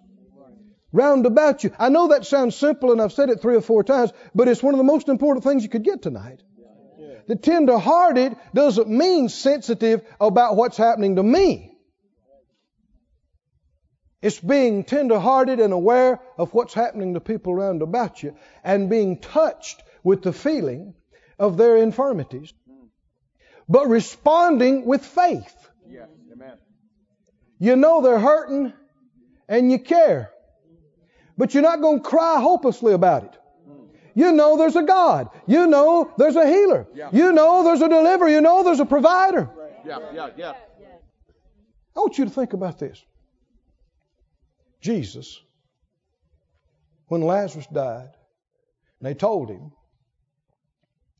[0.93, 1.73] round about you.
[1.81, 4.63] I know that sounds simple and I've said it three or four times, but it's
[4.63, 6.45] one of the most important things you could get tonight.
[7.27, 11.77] The tender hearted doesn't mean sensitive about what's happening to me.
[14.21, 18.89] It's being tender hearted and aware of what's happening to people around about you and
[18.89, 20.95] being touched with the feeling
[21.43, 22.53] of their infirmities,
[23.69, 25.55] but responding with faith.
[25.89, 26.59] Yeah, amen.
[27.59, 28.73] You know they're hurting
[29.49, 30.31] and you care.
[31.39, 33.39] But you're not going to cry hopelessly about it.
[34.15, 35.31] You know there's a God.
[35.47, 36.87] You know there's a healer.
[36.95, 37.09] Yeah.
[37.13, 38.29] You know there's a deliverer.
[38.29, 39.49] You know there's a provider.
[39.87, 40.53] Yeah, yeah, yeah.
[41.97, 43.03] I want you to think about this.
[44.81, 45.41] Jesus
[47.13, 48.09] when Lazarus died.
[48.99, 49.73] And they told him.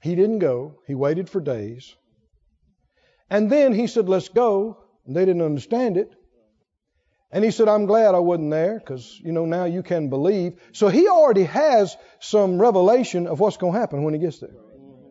[0.01, 0.79] He didn't go.
[0.87, 1.95] He waited for days.
[3.33, 4.77] And then he said, Let's go.
[5.07, 6.13] And they didn't understand it.
[7.33, 10.61] And he said, I'm glad I wasn't there because, you know, now you can believe.
[10.73, 14.55] So he already has some revelation of what's going to happen when he gets there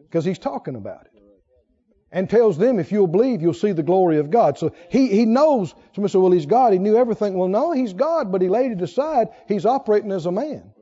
[0.03, 1.11] because he's talking about it.
[2.11, 4.59] And tells them, if you'll believe, you'll see the glory of God.
[4.59, 5.73] So he, he knows.
[5.95, 6.73] Somebody said, well, he's God.
[6.73, 7.33] He knew everything.
[7.33, 9.29] Well, no, he's God, but he laid it aside.
[9.47, 10.73] He's operating as a man,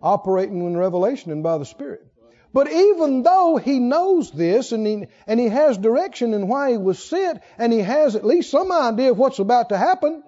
[0.00, 2.07] operating in revelation and by the Spirit.
[2.52, 6.78] But even though he knows this and he, and he has direction in why he
[6.78, 10.22] was sent and he has at least some idea of what's about to happen,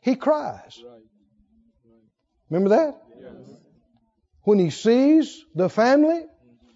[0.00, 0.82] he cries.
[2.48, 3.00] Remember that?
[4.42, 6.24] When he sees the family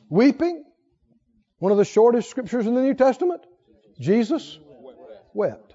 [0.09, 0.65] weeping,
[1.59, 3.43] one of the shortest scriptures in the New Testament,
[3.99, 4.59] Jesus
[5.33, 5.75] wept.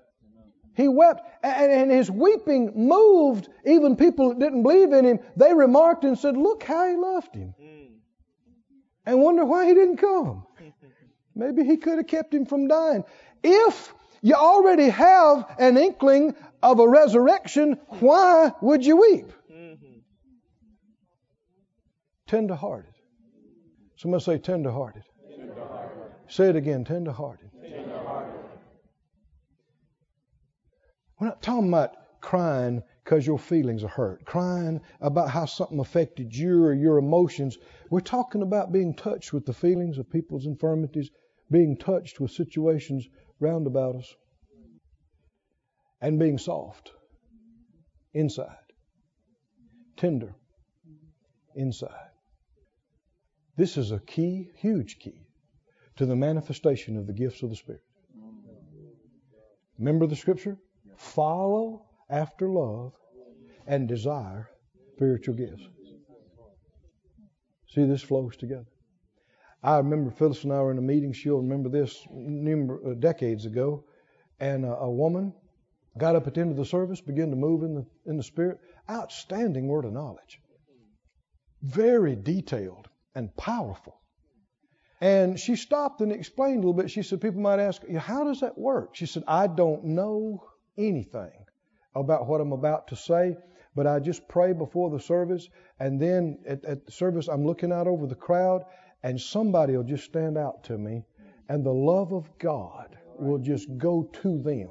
[0.76, 5.20] He wept, and, his weeping moved even people that didn't believe in him.
[5.36, 7.54] They remarked and said, Look how he loved him.
[7.60, 7.80] Hmm.
[9.10, 10.45] And wonder why he didn't come.
[11.36, 13.03] Maybe he could have kept him from dying.
[13.43, 13.91] If
[14.22, 19.34] you already have an inkling of a resurrection, why would you weep?
[19.51, 19.99] Mm-hmm.
[22.28, 22.93] Tender hearted.
[23.95, 25.01] Somebody say tender hearted.
[26.28, 27.49] Say it again, tender hearted.
[31.20, 36.32] We're not talking about crying because your feelings are hurt, crying about how something affected
[36.32, 37.57] you or your emotions.
[37.89, 41.10] We're talking about being touched with the feelings of people's infirmities,
[41.49, 43.07] being touched with situations
[43.39, 44.14] round about us
[45.99, 46.91] and being soft
[48.14, 48.70] inside,
[49.97, 50.36] tender
[51.55, 52.12] inside.
[53.57, 55.26] This is a key, huge key,
[55.95, 57.82] to the manifestation of the gifts of the Spirit.
[59.80, 60.60] Remember the scripture?
[60.95, 62.93] Follow after love
[63.70, 64.49] and desire
[64.95, 65.63] spiritual gifts.
[67.70, 68.65] See, this flows together.
[69.61, 71.13] I remember Phyllis and I were in a meeting.
[71.13, 73.86] She'll remember this uh, decades ago.
[74.39, 75.34] And a, a woman
[75.97, 78.24] got up at the end of the service, began to move in the, in the
[78.24, 78.59] Spirit.
[78.89, 80.41] Outstanding word of knowledge.
[81.61, 84.01] Very detailed and powerful.
[84.99, 86.89] And she stopped and explained a little bit.
[86.89, 88.95] She said, People might ask, How does that work?
[88.95, 90.43] She said, I don't know
[90.78, 91.45] anything
[91.95, 93.36] about what I'm about to say,
[93.80, 95.48] but I just pray before the service.
[95.80, 98.66] And then at, at the service, I'm looking out over the crowd,
[99.04, 101.06] and somebody will just stand out to me,
[101.48, 104.68] and the love of God will just go to them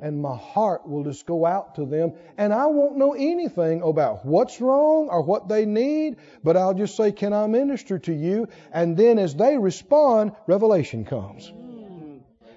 [0.00, 4.26] and my heart will just go out to them and I won't know anything about
[4.26, 8.48] what's wrong or what they need, but I'll just say, Can I minister to you?
[8.72, 11.52] And then as they respond, revelation comes.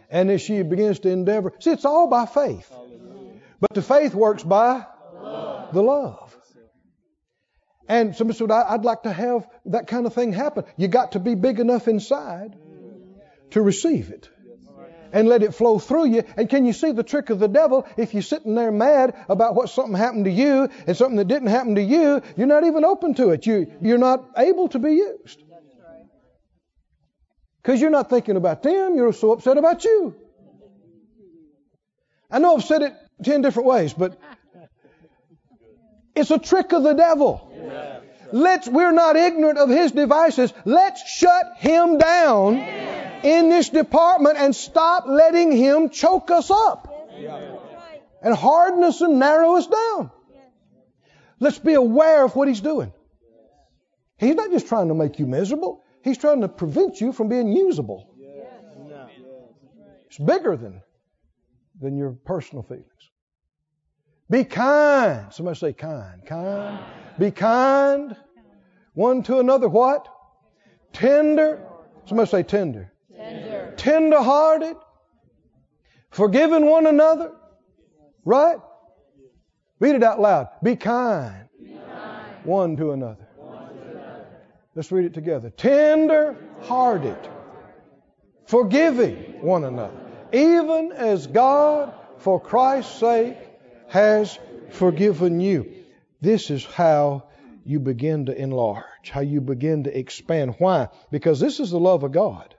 [0.10, 2.72] And as she begins to endeavor, see, it's all by faith.
[3.60, 4.86] But the faith works by
[5.76, 6.36] the love.
[7.88, 10.64] And somebody said, I'd like to have that kind of thing happen.
[10.76, 12.56] You got to be big enough inside
[13.52, 14.28] to receive it
[15.14, 16.24] and let it flow through you.
[16.36, 17.88] And can you see the trick of the devil?
[17.96, 21.50] If you're sitting there mad about what something happened to you and something that didn't
[21.50, 23.46] happen to you, you're not even open to it.
[23.46, 25.44] You, you're not able to be used.
[27.62, 30.16] Because you're not thinking about them, you're so upset about you.
[32.32, 34.20] I know I've said it ten different ways, but
[36.16, 37.52] it's a trick of the devil.
[38.32, 40.52] Let's, we're not ignorant of his devices.
[40.66, 46.92] Let's shut him down in this department and stop letting him choke us up
[48.22, 50.12] and harden us and narrow us down.
[51.40, 52.92] Let's be aware of what he's doing.
[54.18, 55.84] He's not just trying to make you miserable.
[56.04, 58.16] He's trying to prevent you from being usable.
[60.08, 60.82] It's bigger than,
[61.80, 62.86] than your personal feelings.
[64.30, 65.32] Be kind.
[65.32, 66.26] Somebody say kind.
[66.26, 66.80] Kind.
[67.20, 68.16] Be kind.
[68.94, 69.70] One to another.
[69.70, 70.08] What?
[70.94, 71.62] Tender.
[72.06, 72.92] Somebody say tender.
[73.16, 73.74] Tender.
[73.78, 74.78] Tender hearted.
[76.10, 77.34] Forgiving one another.
[78.24, 78.58] Right?
[79.80, 80.48] Read it out loud.
[80.64, 81.48] Be kind.
[81.62, 82.46] Be kind.
[82.46, 83.28] One, to another.
[83.38, 84.26] one to another.
[84.74, 85.50] Let's read it together.
[85.52, 87.18] Tender hearted.
[88.46, 90.00] Forgiving one another.
[90.32, 93.38] Even as God, for Christ's sake,
[93.90, 94.38] has
[94.72, 95.72] forgiven you.
[96.22, 97.24] This is how
[97.66, 100.56] you begin to enlarge, how you begin to expand.
[100.60, 100.90] Why?
[101.12, 102.56] Because this is the love of God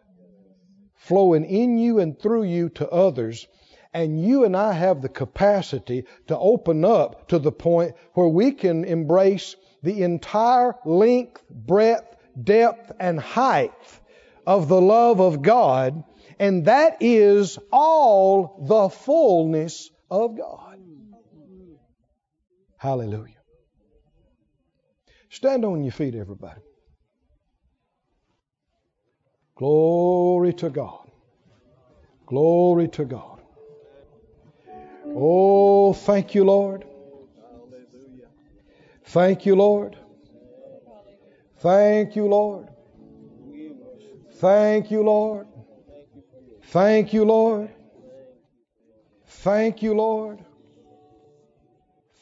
[1.07, 3.47] flowing in you and through you to others.
[3.95, 8.53] And you and I have the capacity to open up to the point where we
[8.53, 13.73] can embrace the entire length, breadth, depth, and height
[14.47, 16.03] of the love of God.
[16.39, 20.66] And that is all the fullness of God.
[22.87, 23.43] Hallelujah.
[25.29, 26.61] Stand on your feet, everybody.
[29.57, 31.11] Glory to God.
[32.27, 33.41] Glory to God.
[35.07, 36.85] Oh, thank you, Lord.
[39.07, 39.99] Thank you, Lord.
[41.59, 42.69] Thank you, Lord.
[44.35, 45.49] Thank you, Lord.
[46.63, 47.69] Thank you, Lord.
[49.27, 50.46] Thank you, Lord.